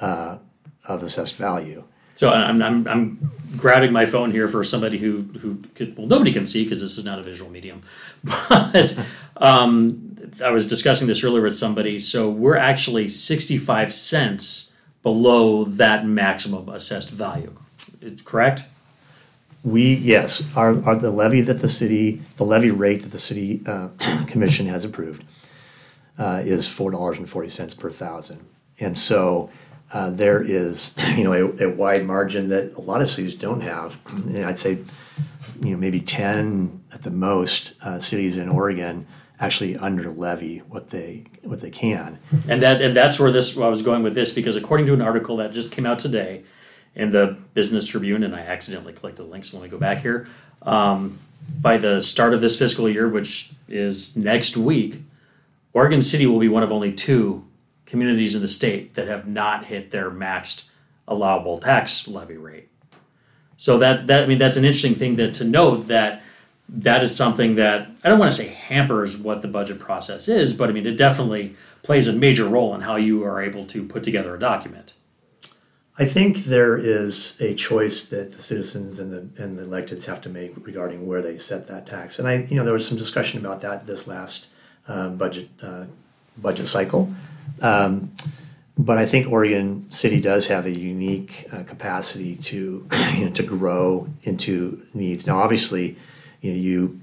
uh, 0.00 0.38
of 0.86 1.02
assessed 1.02 1.36
value. 1.36 1.84
So 2.14 2.30
I'm, 2.30 2.60
I'm, 2.62 2.88
I'm 2.88 3.30
grabbing 3.56 3.92
my 3.92 4.04
phone 4.04 4.32
here 4.32 4.48
for 4.48 4.64
somebody 4.64 4.98
who 4.98 5.22
who 5.40 5.62
could 5.74 5.96
well 5.96 6.08
nobody 6.08 6.32
can 6.32 6.46
see 6.46 6.64
because 6.64 6.80
this 6.80 6.98
is 6.98 7.04
not 7.04 7.18
a 7.18 7.22
visual 7.22 7.50
medium, 7.50 7.82
but 8.24 8.98
um, 9.36 10.16
I 10.44 10.50
was 10.50 10.66
discussing 10.66 11.06
this 11.06 11.22
earlier 11.22 11.42
with 11.42 11.54
somebody. 11.54 12.00
So 12.00 12.28
we're 12.28 12.56
actually 12.56 13.08
65 13.08 13.94
cents 13.94 14.67
below 15.08 15.64
that 15.64 16.04
maximum 16.04 16.68
assessed 16.68 17.08
value. 17.08 17.54
Correct? 18.26 18.64
We, 19.64 19.94
yes, 19.94 20.42
our, 20.54 20.84
our, 20.84 20.96
the 20.96 21.10
levy 21.10 21.40
that 21.40 21.60
the 21.60 21.68
city, 21.70 22.20
the 22.36 22.44
levy 22.44 22.70
rate 22.70 23.00
that 23.04 23.12
the 23.12 23.18
city 23.18 23.62
uh, 23.64 23.88
commission 24.26 24.66
has 24.66 24.84
approved 24.84 25.24
uh, 26.18 26.42
is 26.44 26.68
four 26.68 26.90
dollars 26.90 27.16
and 27.16 27.28
forty 27.28 27.48
cents 27.48 27.72
per 27.72 27.90
thousand. 27.90 28.46
And 28.80 28.98
so 28.98 29.48
uh, 29.94 30.10
there 30.10 30.42
is, 30.42 30.94
you 31.16 31.24
know, 31.24 31.32
a, 31.32 31.68
a 31.68 31.70
wide 31.70 32.04
margin 32.04 32.50
that 32.50 32.76
a 32.76 32.82
lot 32.82 33.00
of 33.00 33.08
cities 33.08 33.34
don't 33.34 33.62
have. 33.62 33.98
And 34.12 34.44
I'd 34.44 34.58
say, 34.58 34.72
you 35.62 35.70
know, 35.70 35.78
maybe 35.78 36.00
ten 36.00 36.82
at 36.92 37.02
the 37.02 37.10
most 37.10 37.72
uh, 37.82 37.98
cities 37.98 38.36
in 38.36 38.50
Oregon 38.50 39.06
actually 39.40 39.76
under 39.76 40.10
levy 40.10 40.58
what 40.58 40.90
they 40.90 41.24
what 41.42 41.60
they 41.60 41.70
can. 41.70 42.18
And 42.48 42.62
that 42.62 42.82
and 42.82 42.94
that's 42.94 43.18
where 43.18 43.30
this 43.30 43.56
I 43.56 43.68
was 43.68 43.82
going 43.82 44.02
with 44.02 44.14
this 44.14 44.32
because 44.32 44.56
according 44.56 44.86
to 44.86 44.94
an 44.94 45.02
article 45.02 45.36
that 45.38 45.52
just 45.52 45.70
came 45.70 45.86
out 45.86 45.98
today 45.98 46.44
in 46.94 47.12
the 47.12 47.36
Business 47.54 47.86
Tribune, 47.86 48.24
and 48.24 48.34
I 48.34 48.40
accidentally 48.40 48.92
clicked 48.92 49.16
the 49.16 49.22
link, 49.22 49.44
so 49.44 49.56
let 49.56 49.64
me 49.64 49.68
go 49.68 49.78
back 49.78 50.00
here. 50.00 50.26
Um, 50.62 51.18
by 51.60 51.78
the 51.78 52.02
start 52.02 52.34
of 52.34 52.40
this 52.40 52.58
fiscal 52.58 52.88
year, 52.88 53.08
which 53.08 53.52
is 53.68 54.16
next 54.16 54.56
week, 54.56 55.02
Oregon 55.72 56.02
City 56.02 56.26
will 56.26 56.40
be 56.40 56.48
one 56.48 56.62
of 56.62 56.72
only 56.72 56.92
two 56.92 57.44
communities 57.86 58.34
in 58.34 58.42
the 58.42 58.48
state 58.48 58.94
that 58.94 59.06
have 59.08 59.26
not 59.26 59.66
hit 59.66 59.90
their 59.90 60.10
maxed 60.10 60.64
allowable 61.06 61.58
tax 61.58 62.06
levy 62.06 62.36
rate. 62.36 62.68
So 63.56 63.78
that 63.78 64.06
that 64.08 64.24
I 64.24 64.26
mean 64.26 64.38
that's 64.38 64.56
an 64.56 64.64
interesting 64.64 64.94
thing 64.94 65.16
that 65.16 65.34
to 65.34 65.44
note 65.44 65.88
that 65.88 66.22
that 66.68 67.02
is 67.02 67.14
something 67.14 67.54
that 67.54 67.88
I 68.04 68.10
don't 68.10 68.18
want 68.18 68.32
to 68.32 68.36
say 68.36 68.48
hampers 68.48 69.16
what 69.16 69.42
the 69.42 69.48
budget 69.48 69.78
process 69.78 70.28
is, 70.28 70.52
but 70.52 70.68
I 70.68 70.72
mean 70.72 70.86
it 70.86 70.96
definitely 70.96 71.56
plays 71.82 72.06
a 72.06 72.12
major 72.12 72.46
role 72.46 72.74
in 72.74 72.82
how 72.82 72.96
you 72.96 73.24
are 73.24 73.40
able 73.40 73.64
to 73.66 73.84
put 73.84 74.02
together 74.02 74.34
a 74.34 74.38
document. 74.38 74.94
I 76.00 76.06
think 76.06 76.44
there 76.44 76.78
is 76.78 77.40
a 77.40 77.54
choice 77.54 78.06
that 78.08 78.32
the 78.32 78.42
citizens 78.42 79.00
and 79.00 79.12
the 79.12 79.42
and 79.42 79.58
the 79.58 79.64
electeds 79.64 80.04
have 80.06 80.20
to 80.22 80.28
make 80.28 80.54
regarding 80.64 81.06
where 81.06 81.20
they 81.20 81.38
set 81.38 81.66
that 81.68 81.86
tax. 81.86 82.18
And 82.18 82.28
I, 82.28 82.44
you 82.44 82.56
know, 82.56 82.64
there 82.64 82.74
was 82.74 82.86
some 82.86 82.96
discussion 82.96 83.40
about 83.40 83.62
that 83.62 83.86
this 83.86 84.06
last 84.06 84.46
uh, 84.86 85.08
budget 85.08 85.48
uh, 85.60 85.86
budget 86.36 86.68
cycle. 86.68 87.12
Um, 87.60 88.12
but 88.76 88.96
I 88.96 89.06
think 89.06 89.32
Oregon 89.32 89.90
City 89.90 90.20
does 90.20 90.46
have 90.46 90.66
a 90.66 90.70
unique 90.70 91.46
uh, 91.52 91.64
capacity 91.64 92.36
to 92.36 92.86
you 93.16 93.24
know, 93.24 93.32
to 93.32 93.42
grow 93.42 94.08
into 94.22 94.80
needs. 94.94 95.26
Now, 95.26 95.40
obviously, 95.40 95.96
you 96.40 96.52
know, 96.52 96.58
you 96.58 97.00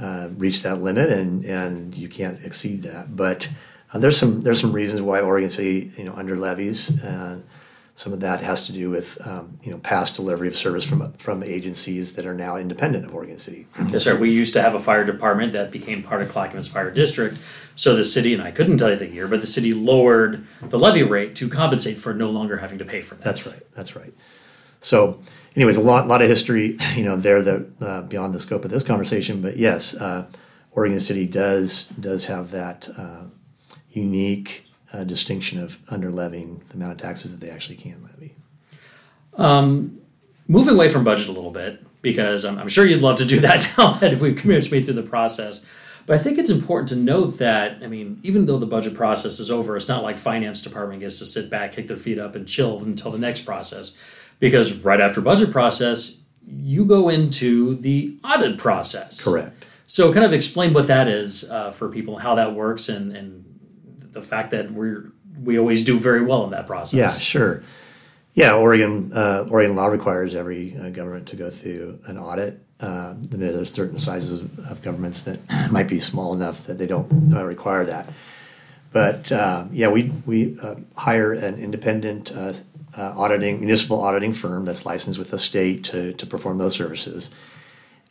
uh, 0.00 0.28
reach 0.36 0.62
that 0.62 0.80
limit 0.80 1.10
and 1.10 1.44
and 1.44 1.94
you 1.94 2.08
can't 2.08 2.42
exceed 2.44 2.82
that. 2.82 3.16
But 3.16 3.48
uh, 3.92 3.98
there's 3.98 4.18
some 4.18 4.42
there's 4.42 4.60
some 4.60 4.72
reasons 4.72 5.02
why 5.02 5.20
Oregon 5.20 5.50
City 5.50 5.90
you 5.96 6.04
know 6.04 6.14
under 6.14 6.36
levies. 6.36 7.02
And 7.02 7.44
some 7.94 8.12
of 8.12 8.20
that 8.20 8.42
has 8.42 8.66
to 8.66 8.72
do 8.72 8.90
with 8.90 9.26
um, 9.26 9.58
you 9.62 9.70
know 9.70 9.78
past 9.78 10.16
delivery 10.16 10.48
of 10.48 10.56
service 10.56 10.84
from 10.84 11.12
from 11.14 11.42
agencies 11.42 12.14
that 12.14 12.26
are 12.26 12.34
now 12.34 12.56
independent 12.56 13.06
of 13.06 13.14
Oregon 13.14 13.38
City. 13.38 13.66
Yes, 13.88 14.04
sir. 14.04 14.16
We 14.16 14.30
used 14.30 14.52
to 14.52 14.62
have 14.62 14.74
a 14.74 14.80
fire 14.80 15.04
department 15.04 15.52
that 15.54 15.70
became 15.70 16.02
part 16.02 16.20
of 16.20 16.28
Clackamas 16.28 16.68
Fire 16.68 16.90
District. 16.90 17.38
So 17.74 17.96
the 17.96 18.04
city, 18.04 18.34
and 18.34 18.42
I 18.42 18.50
couldn't 18.50 18.78
tell 18.78 18.90
you 18.90 18.96
the 18.96 19.08
year, 19.08 19.26
but 19.28 19.40
the 19.40 19.46
city 19.46 19.72
lowered 19.72 20.46
the 20.62 20.78
levy 20.78 21.02
rate 21.02 21.34
to 21.36 21.48
compensate 21.48 21.96
for 21.96 22.12
no 22.12 22.30
longer 22.30 22.58
having 22.58 22.78
to 22.78 22.84
pay 22.84 23.00
for 23.00 23.14
that. 23.14 23.24
That's 23.24 23.46
right. 23.46 23.74
That's 23.74 23.96
right. 23.96 24.12
So, 24.80 25.20
anyways, 25.56 25.76
a 25.76 25.80
lot, 25.80 26.06
lot 26.06 26.22
of 26.22 26.28
history, 26.28 26.78
you 26.94 27.04
know, 27.04 27.16
there 27.16 27.42
that 27.42 27.66
uh, 27.80 28.02
beyond 28.02 28.34
the 28.34 28.40
scope 28.40 28.64
of 28.64 28.70
this 28.70 28.84
conversation. 28.84 29.40
But 29.40 29.56
yes, 29.56 29.94
uh, 29.94 30.26
Oregon 30.72 31.00
City 31.00 31.26
does 31.26 31.86
does 31.86 32.26
have 32.26 32.50
that 32.50 32.88
uh, 32.96 33.24
unique 33.90 34.66
uh, 34.92 35.04
distinction 35.04 35.58
of 35.58 35.78
under 35.88 36.10
levying 36.10 36.62
the 36.68 36.74
amount 36.74 36.92
of 36.92 36.98
taxes 36.98 37.32
that 37.32 37.44
they 37.44 37.50
actually 37.50 37.76
can 37.76 38.04
levy. 38.04 38.34
Um, 39.34 40.00
moving 40.46 40.74
away 40.74 40.88
from 40.88 41.04
budget 41.04 41.28
a 41.28 41.32
little 41.32 41.50
bit, 41.50 41.84
because 42.02 42.44
I'm, 42.44 42.58
I'm, 42.58 42.68
sure 42.68 42.86
you'd 42.86 43.02
love 43.02 43.18
to 43.18 43.24
do 43.24 43.40
that 43.40 43.68
now 43.78 43.92
that 43.94 44.18
we've 44.18 44.36
committed 44.36 44.70
me 44.70 44.80
through 44.80 44.94
the 44.94 45.02
process. 45.02 45.66
But 46.06 46.20
I 46.20 46.22
think 46.22 46.38
it's 46.38 46.50
important 46.50 46.88
to 46.90 46.96
note 46.96 47.38
that, 47.38 47.82
I 47.82 47.88
mean, 47.88 48.20
even 48.22 48.46
though 48.46 48.58
the 48.58 48.66
budget 48.66 48.94
process 48.94 49.40
is 49.40 49.50
over, 49.50 49.76
it's 49.76 49.88
not 49.88 50.04
like 50.04 50.18
finance 50.18 50.62
department 50.62 51.00
gets 51.00 51.18
to 51.18 51.26
sit 51.26 51.50
back, 51.50 51.72
kick 51.72 51.88
their 51.88 51.96
feet 51.96 52.18
up, 52.18 52.36
and 52.36 52.46
chill 52.46 52.78
until 52.78 53.10
the 53.10 53.18
next 53.18 53.40
process. 53.40 53.98
Because 54.38 54.78
right 54.78 55.00
after 55.00 55.20
budget 55.20 55.50
process, 55.50 56.22
you 56.46 56.84
go 56.84 57.08
into 57.08 57.76
the 57.76 58.18
audit 58.22 58.58
process. 58.58 59.24
Correct. 59.24 59.64
So, 59.86 60.12
kind 60.12 60.26
of 60.26 60.32
explain 60.32 60.74
what 60.74 60.88
that 60.88 61.08
is 61.08 61.48
uh, 61.50 61.70
for 61.70 61.88
people, 61.88 62.18
how 62.18 62.34
that 62.34 62.54
works, 62.54 62.88
and, 62.88 63.16
and 63.16 63.44
the 64.12 64.22
fact 64.22 64.50
that 64.50 64.70
we're 64.72 65.12
we 65.42 65.58
always 65.58 65.84
do 65.84 65.98
very 65.98 66.24
well 66.24 66.44
in 66.44 66.50
that 66.50 66.66
process. 66.66 66.94
Yeah, 66.94 67.08
sure. 67.08 67.62
Yeah, 68.34 68.54
Oregon 68.54 69.12
uh, 69.14 69.46
Oregon 69.48 69.76
law 69.76 69.86
requires 69.86 70.34
every 70.34 70.76
uh, 70.76 70.90
government 70.90 71.28
to 71.28 71.36
go 71.36 71.50
through 71.50 72.00
an 72.06 72.18
audit. 72.18 72.62
Uh, 72.78 73.14
there's 73.16 73.72
certain 73.72 73.98
sizes 73.98 74.42
of, 74.42 74.58
of, 74.70 74.82
governments 74.82 75.22
that 75.22 75.40
might 75.70 75.88
be 75.88 75.98
small 75.98 76.34
enough 76.34 76.66
that 76.66 76.76
they 76.76 76.86
don't 76.86 77.32
uh, 77.32 77.42
require 77.42 77.86
that. 77.86 78.10
But 78.92 79.32
uh, 79.32 79.64
yeah, 79.72 79.88
we 79.88 80.12
we 80.26 80.58
uh, 80.60 80.74
hire 80.96 81.32
an 81.32 81.58
independent 81.58 82.30
auditing 82.96 83.60
municipal 83.60 84.02
auditing 84.02 84.32
firm 84.32 84.64
that's 84.64 84.86
licensed 84.86 85.18
with 85.18 85.30
the 85.30 85.38
state 85.38 85.84
to 85.84 86.12
to 86.14 86.26
perform 86.26 86.58
those 86.58 86.74
services, 86.74 87.30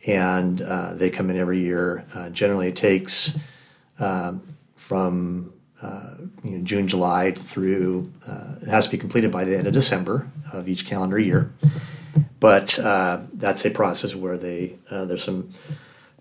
and 0.06 0.60
they 1.00 1.10
come 1.10 1.30
in 1.30 1.38
every 1.38 1.60
year. 1.60 2.06
generally, 2.32 2.67
it 2.67 2.76
takes 2.76 3.38
um, 4.00 4.41
from 4.76 5.54
uh, 5.82 6.15
you 6.43 6.58
know, 6.58 6.63
June, 6.63 6.88
July 6.88 7.32
through, 7.32 8.12
uh, 8.28 8.56
it 8.62 8.67
has 8.67 8.86
to 8.86 8.91
be 8.91 8.98
completed 8.98 9.32
by 9.32 9.43
the 9.43 9.58
end 9.58 9.67
of 9.67 9.74
December 9.74 10.28
of 10.54 10.69
each 10.69 10.86
calendar 10.86 11.19
year. 11.19 11.52
But 12.39 12.80
uh, 12.80 13.21
that's 13.34 13.65
a 13.65 13.71
process 13.71 14.15
where 14.15 14.38
they 14.38 14.76
uh, 14.89 15.06
there's 15.06 15.24
some 15.24 15.52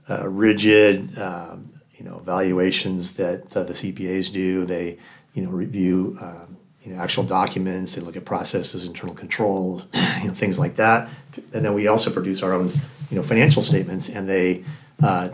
uh, 0.08 0.28
rigid, 0.28 1.16
um, 1.18 1.70
you 1.96 2.04
know, 2.04 2.18
evaluations 2.18 3.14
that 3.14 3.56
uh, 3.56 3.62
the 3.62 3.72
CPAs 3.72 4.32
do. 4.32 4.64
They, 4.64 4.98
you 5.34 5.42
know, 5.42 5.50
review, 5.50 6.16
um, 6.20 6.53
you 6.84 6.94
know, 6.94 7.00
actual 7.00 7.24
documents. 7.24 7.94
They 7.94 8.02
look 8.02 8.16
at 8.16 8.24
processes, 8.24 8.84
internal 8.84 9.14
controls, 9.14 9.86
you 10.20 10.28
know, 10.28 10.34
things 10.34 10.58
like 10.58 10.76
that. 10.76 11.08
And 11.52 11.64
then 11.64 11.74
we 11.74 11.88
also 11.88 12.10
produce 12.10 12.42
our 12.42 12.52
own, 12.52 12.70
you 13.10 13.16
know, 13.16 13.22
financial 13.22 13.62
statements, 13.62 14.08
and 14.08 14.28
they 14.28 14.64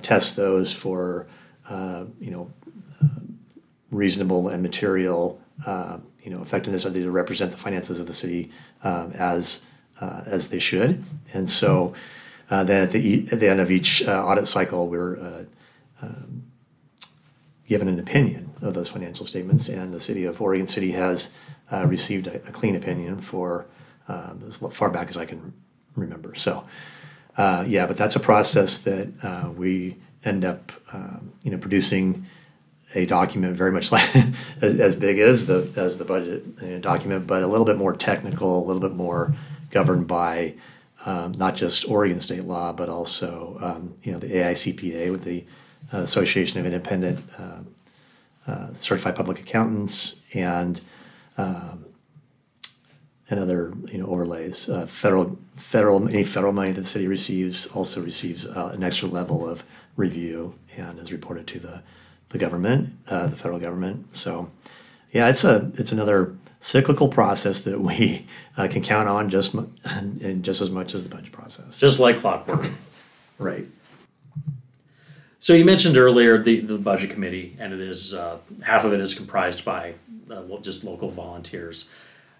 test 0.03 0.37
those 0.37 0.73
for, 0.73 1.27
you 1.69 2.31
know 2.31 2.51
reasonable 3.91 4.49
and 4.49 4.63
material, 4.63 5.41
uh, 5.67 5.99
you 6.23 6.31
know, 6.31 6.43
effectiveness, 6.43 6.87
or 6.87 6.91
they 6.91 7.03
to 7.03 7.11
represent 7.11 7.51
the 7.51 7.57
finances 7.57 7.99
of 8.01 8.07
the 8.07 8.15
city 8.15 8.51
um, 8.85 9.13
as 9.13 9.63
uh, 10.01 10.23
as 10.27 10.49
they 10.49 10.59
should. 10.59 11.05
And 11.33 11.51
so, 11.51 11.95
uh, 12.51 12.65
then 12.65 12.83
at 12.83 12.93
the 12.93 13.29
at 13.33 13.41
the 13.41 13.49
end 13.49 13.61
of 13.61 13.71
each 13.71 14.03
uh, 14.07 14.25
audit 14.25 14.49
cycle, 14.49 14.89
we're 14.89 15.19
uh, 15.19 15.45
um, 16.03 16.45
given 17.70 17.88
an 17.88 17.98
opinion 17.98 18.52
of 18.61 18.74
those 18.74 18.88
financial 18.88 19.24
statements, 19.24 19.68
and 19.68 19.94
the 19.94 20.00
city 20.00 20.24
of 20.24 20.42
Oregon 20.42 20.66
City 20.66 20.90
has 20.90 21.33
uh, 21.72 21.87
received 21.87 22.26
a, 22.26 22.35
a, 22.35 22.52
clean 22.52 22.74
opinion 22.74 23.20
for 23.20 23.64
um, 24.09 24.42
as 24.46 24.56
far 24.56 24.90
back 24.90 25.09
as 25.09 25.16
I 25.16 25.24
can 25.24 25.54
remember. 25.94 26.35
So, 26.35 26.64
yeah, 27.38 27.87
but 27.87 27.96
that's 27.96 28.16
a 28.16 28.20
process 28.20 28.78
that 28.78 29.54
we 29.56 29.96
end 30.24 30.44
up, 30.44 30.72
um, 30.92 31.33
you 31.42 31.50
know, 31.50 31.59
producing 31.59 32.26
a 32.94 33.06
document 33.06 33.56
very 33.56 33.72
much 33.72 33.92
like 33.96 34.09
as, 34.61 34.74
as, 34.80 34.96
big 34.96 35.18
as 35.18 35.46
the 35.46 35.70
as 35.76 35.98
the 35.98 36.04
budget 36.04 36.44
you 36.62 36.68
know, 36.68 36.78
document, 36.80 37.26
but 37.26 37.42
a 37.42 37.46
little 37.46 37.64
bit 37.64 37.76
more 37.76 37.94
technical, 37.94 38.64
a 38.64 38.66
little 38.66 38.80
bit 38.80 38.94
more 38.94 39.35
governed 39.70 40.06
by 40.06 40.54
um, 41.06 41.33
not 41.33 41.56
just 41.56 41.88
Oregon 41.88 42.20
state 42.20 42.44
law, 42.44 42.72
but 42.72 42.88
also 42.88 43.59
um, 43.61 43.94
you 44.02 44.12
know 44.12 44.18
the 44.18 44.28
AICPA 44.28 45.11
with 45.11 45.24
the 45.24 45.40
uh, 45.40 45.44
Association 45.92 46.61
of 46.61 46.66
Independent 46.66 47.24
uh, 47.38 48.50
uh, 48.50 48.72
Certified 48.74 49.16
Public 49.16 49.40
Accountants 49.40 50.20
and 50.35 50.81
um, 51.37 51.87
and 53.29 53.38
other 53.38 53.72
you 53.90 53.98
know 53.98 54.07
overlays. 54.07 54.68
Uh, 54.68 54.87
federal 54.87 55.38
federal 55.57 56.09
any 56.09 56.24
federal 56.24 56.53
money 56.53 56.72
that 56.72 56.81
the 56.81 56.87
city 56.87 57.07
receives 57.07 57.66
also 57.68 58.00
receives 58.00 58.46
uh, 58.46 58.70
an 58.74 58.83
extra 58.83 59.09
level 59.09 59.48
of 59.48 59.64
review 59.96 60.55
and 60.76 60.98
is 60.98 61.12
reported 61.12 61.46
to 61.46 61.59
the 61.59 61.83
the 62.31 62.38
government, 62.38 62.90
uh, 63.09 63.26
the 63.26 63.37
federal 63.37 63.59
government. 63.59 64.14
So, 64.14 64.50
yeah, 65.12 65.29
it's 65.29 65.44
a 65.44 65.70
it's 65.74 65.92
another 65.92 66.37
cyclical 66.61 67.09
process 67.09 67.62
that 67.62 67.81
we 67.81 68.26
uh, 68.57 68.68
can 68.68 68.83
count 68.83 69.09
on 69.09 69.31
just 69.31 69.55
and 69.85 70.44
just 70.44 70.61
as 70.61 70.70
much 70.70 70.94
as 70.94 71.03
the 71.03 71.09
budget 71.09 71.33
process. 71.33 71.79
Just 71.79 72.00
like 72.00 72.18
clockwork, 72.18 72.70
right? 73.38 73.66
So 75.40 75.55
you 75.55 75.64
mentioned 75.64 75.96
earlier 75.96 76.37
the, 76.37 76.61
the 76.61 76.76
budget 76.76 77.11
committee, 77.11 77.57
and 77.59 77.72
it 77.72 77.81
is 77.81 78.12
uh, 78.12 78.38
half 78.62 78.85
of 78.85 78.92
it 78.92 79.00
is 79.00 79.14
comprised 79.14 79.64
by 79.64 79.94
uh, 80.31 80.42
just 80.61 80.85
local 80.85 81.11
volunteers. 81.11 81.88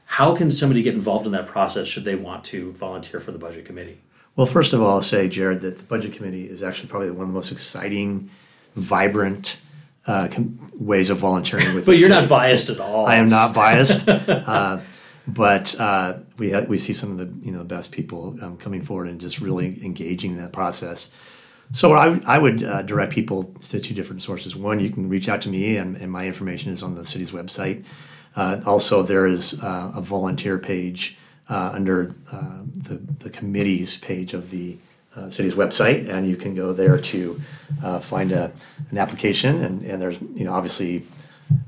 How 0.05 0.37
can 0.37 0.51
somebody 0.51 0.83
get 0.83 0.95
involved 0.95 1.25
in 1.25 1.33
that 1.33 1.47
process 1.47 1.89
should 1.89 2.05
they 2.05 2.15
want 2.15 2.45
to 2.45 2.73
volunteer 2.73 3.19
for 3.19 3.33
the 3.33 3.39
budget 3.39 3.65
committee? 3.65 4.03
Well, 4.37 4.47
first 4.47 4.75
of 4.75 4.83
all, 4.83 4.97
I'll 4.97 5.03
say, 5.03 5.29
Jared, 5.29 5.63
that 5.63 5.79
the 5.79 5.85
budget 5.85 6.13
committee 6.13 6.45
is 6.45 6.63
actually 6.63 6.89
probably 6.91 7.11
one 7.11 7.23
of 7.23 7.29
the 7.29 7.35
most 7.35 7.51
exciting, 7.51 8.29
vibrant, 8.77 9.61
uh, 10.07 10.29
com- 10.31 10.71
ways 10.75 11.09
of 11.09 11.19
volunteering 11.19 11.75
with. 11.75 11.87
but 11.87 11.93
you're 11.93 12.11
city. 12.11 12.21
not 12.21 12.29
biased 12.29 12.69
at 12.69 12.81
all. 12.81 13.07
I 13.07 13.17
am 13.17 13.31
not 13.31 13.55
biased, 13.55 14.07
uh, 14.09 14.79
but 15.27 15.79
uh, 15.81 16.19
we 16.37 16.51
ha- 16.51 16.67
we 16.69 16.77
see 16.77 16.93
some 16.93 17.13
of 17.13 17.19
the 17.19 17.47
you 17.47 17.53
know 17.53 17.61
the 17.61 17.65
best 17.65 17.93
people 17.93 18.37
um, 18.43 18.59
coming 18.59 18.83
forward 18.83 19.09
and 19.09 19.21
just 19.21 19.41
really 19.41 19.83
engaging 19.83 20.33
in 20.33 20.37
that 20.37 20.53
process. 20.53 21.15
So 21.73 21.93
I, 21.93 22.21
I 22.27 22.39
would 22.39 22.63
uh, 22.65 22.83
direct 22.83 23.13
people 23.13 23.45
to 23.45 23.81
two 23.81 23.95
different 23.95 24.23
sources. 24.23 24.57
One, 24.57 24.81
you 24.81 24.91
can 24.91 25.09
reach 25.09 25.29
out 25.29 25.41
to 25.43 25.49
me, 25.49 25.77
and, 25.77 25.97
and 25.97 26.11
my 26.11 26.27
information 26.27 26.73
is 26.73 26.83
on 26.83 26.97
the 26.97 27.07
city's 27.07 27.31
website. 27.31 27.85
Uh, 28.35 28.61
also, 28.67 29.03
there 29.03 29.27
is 29.27 29.63
uh, 29.63 29.93
a 29.95 30.01
volunteer 30.01 30.59
page 30.59 31.17
uh, 31.49 31.71
under 31.73 32.15
uh, 32.33 32.63
the, 32.75 33.01
the 33.21 33.31
committees 33.31 33.97
page 33.99 34.35
of 34.35 34.51
the 34.51 34.79
uh, 35.17 35.31
city's 35.31 35.55
website, 35.55 36.09
and 36.09 36.29
you 36.29 36.37
can 36.37 36.55
go 36.55 36.73
there 36.73 36.99
to 36.99 37.41
find 38.01 38.33
a, 38.33 38.53
an 38.91 38.99
application. 38.99 39.63
And, 39.63 39.83
and 39.83 40.03
there's 40.03 40.21
you 40.35 40.45
know 40.45 40.53
obviously 40.53 41.05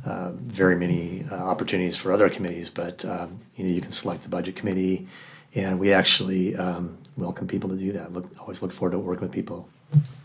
very 0.05 0.77
many 0.77 1.25
opportunities 1.31 1.97
for 1.97 2.12
other 2.12 2.29
committees, 2.29 2.71
but 2.71 3.05
um, 3.05 3.41
you 3.57 3.65
know 3.65 3.71
you 3.71 3.81
can 3.81 3.91
select 3.93 4.23
the 4.23 4.29
budget 4.29 4.57
committee, 4.57 5.09
and 5.55 5.79
we 5.81 5.93
actually 5.93 6.57
um, 6.57 6.99
welcome 7.17 7.49
people 7.49 7.71
to 7.71 7.77
do 7.77 7.93
that. 7.93 8.12
Look, 8.12 8.29
always 8.41 8.62
look 8.62 8.73
forward 8.73 8.93
to 8.93 8.99
working 8.99 9.23
with 9.23 9.33
people. 9.33 9.69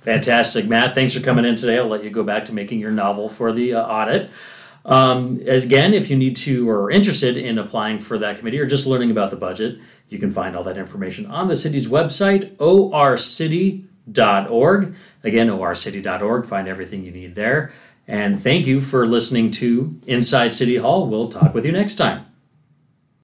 Fantastic, 0.02 0.68
Matt. 0.68 0.96
Thanks 0.96 1.14
for 1.14 1.20
coming 1.20 1.44
in 1.44 1.56
today. 1.58 1.78
I'll 1.78 1.88
let 1.88 2.04
you 2.04 2.10
go 2.10 2.24
back 2.24 2.46
to 2.46 2.54
making 2.54 2.80
your 2.80 2.92
novel 2.92 3.28
for 3.28 3.52
the 3.52 3.74
uh, 3.74 3.86
audit. 3.86 4.30
Um, 4.86 5.42
again, 5.46 5.94
if 5.94 6.10
you 6.10 6.16
need 6.16 6.38
to 6.38 6.70
or 6.70 6.84
are 6.84 6.92
interested 6.92 7.36
in 7.36 7.58
applying 7.58 8.00
for 8.00 8.18
that 8.18 8.38
committee 8.38 8.58
or 8.60 8.66
just 8.66 8.88
learning 8.88 9.12
about 9.12 9.32
the 9.32 9.36
budget, 9.36 9.80
you 10.08 10.18
can 10.18 10.32
find 10.32 10.56
all 10.56 10.64
that 10.64 10.78
information 10.78 11.26
on 11.26 11.50
the 11.50 11.58
city's 11.58 11.90
website, 11.90 12.56
orcity.org. 12.56 13.86
Again, 15.24 15.48
orcity.org. 15.50 16.46
Find 16.46 16.70
everything 16.70 17.04
you 17.04 17.12
need 17.12 17.36
there. 17.36 17.74
And 18.08 18.42
thank 18.42 18.66
you 18.66 18.80
for 18.80 19.06
listening 19.06 19.52
to 19.52 20.00
Inside 20.08 20.54
City 20.54 20.78
Hall. 20.78 21.08
We'll 21.08 21.28
talk 21.28 21.54
with 21.54 21.66
you 21.66 21.74
next 21.74 21.96
time. 21.96 22.26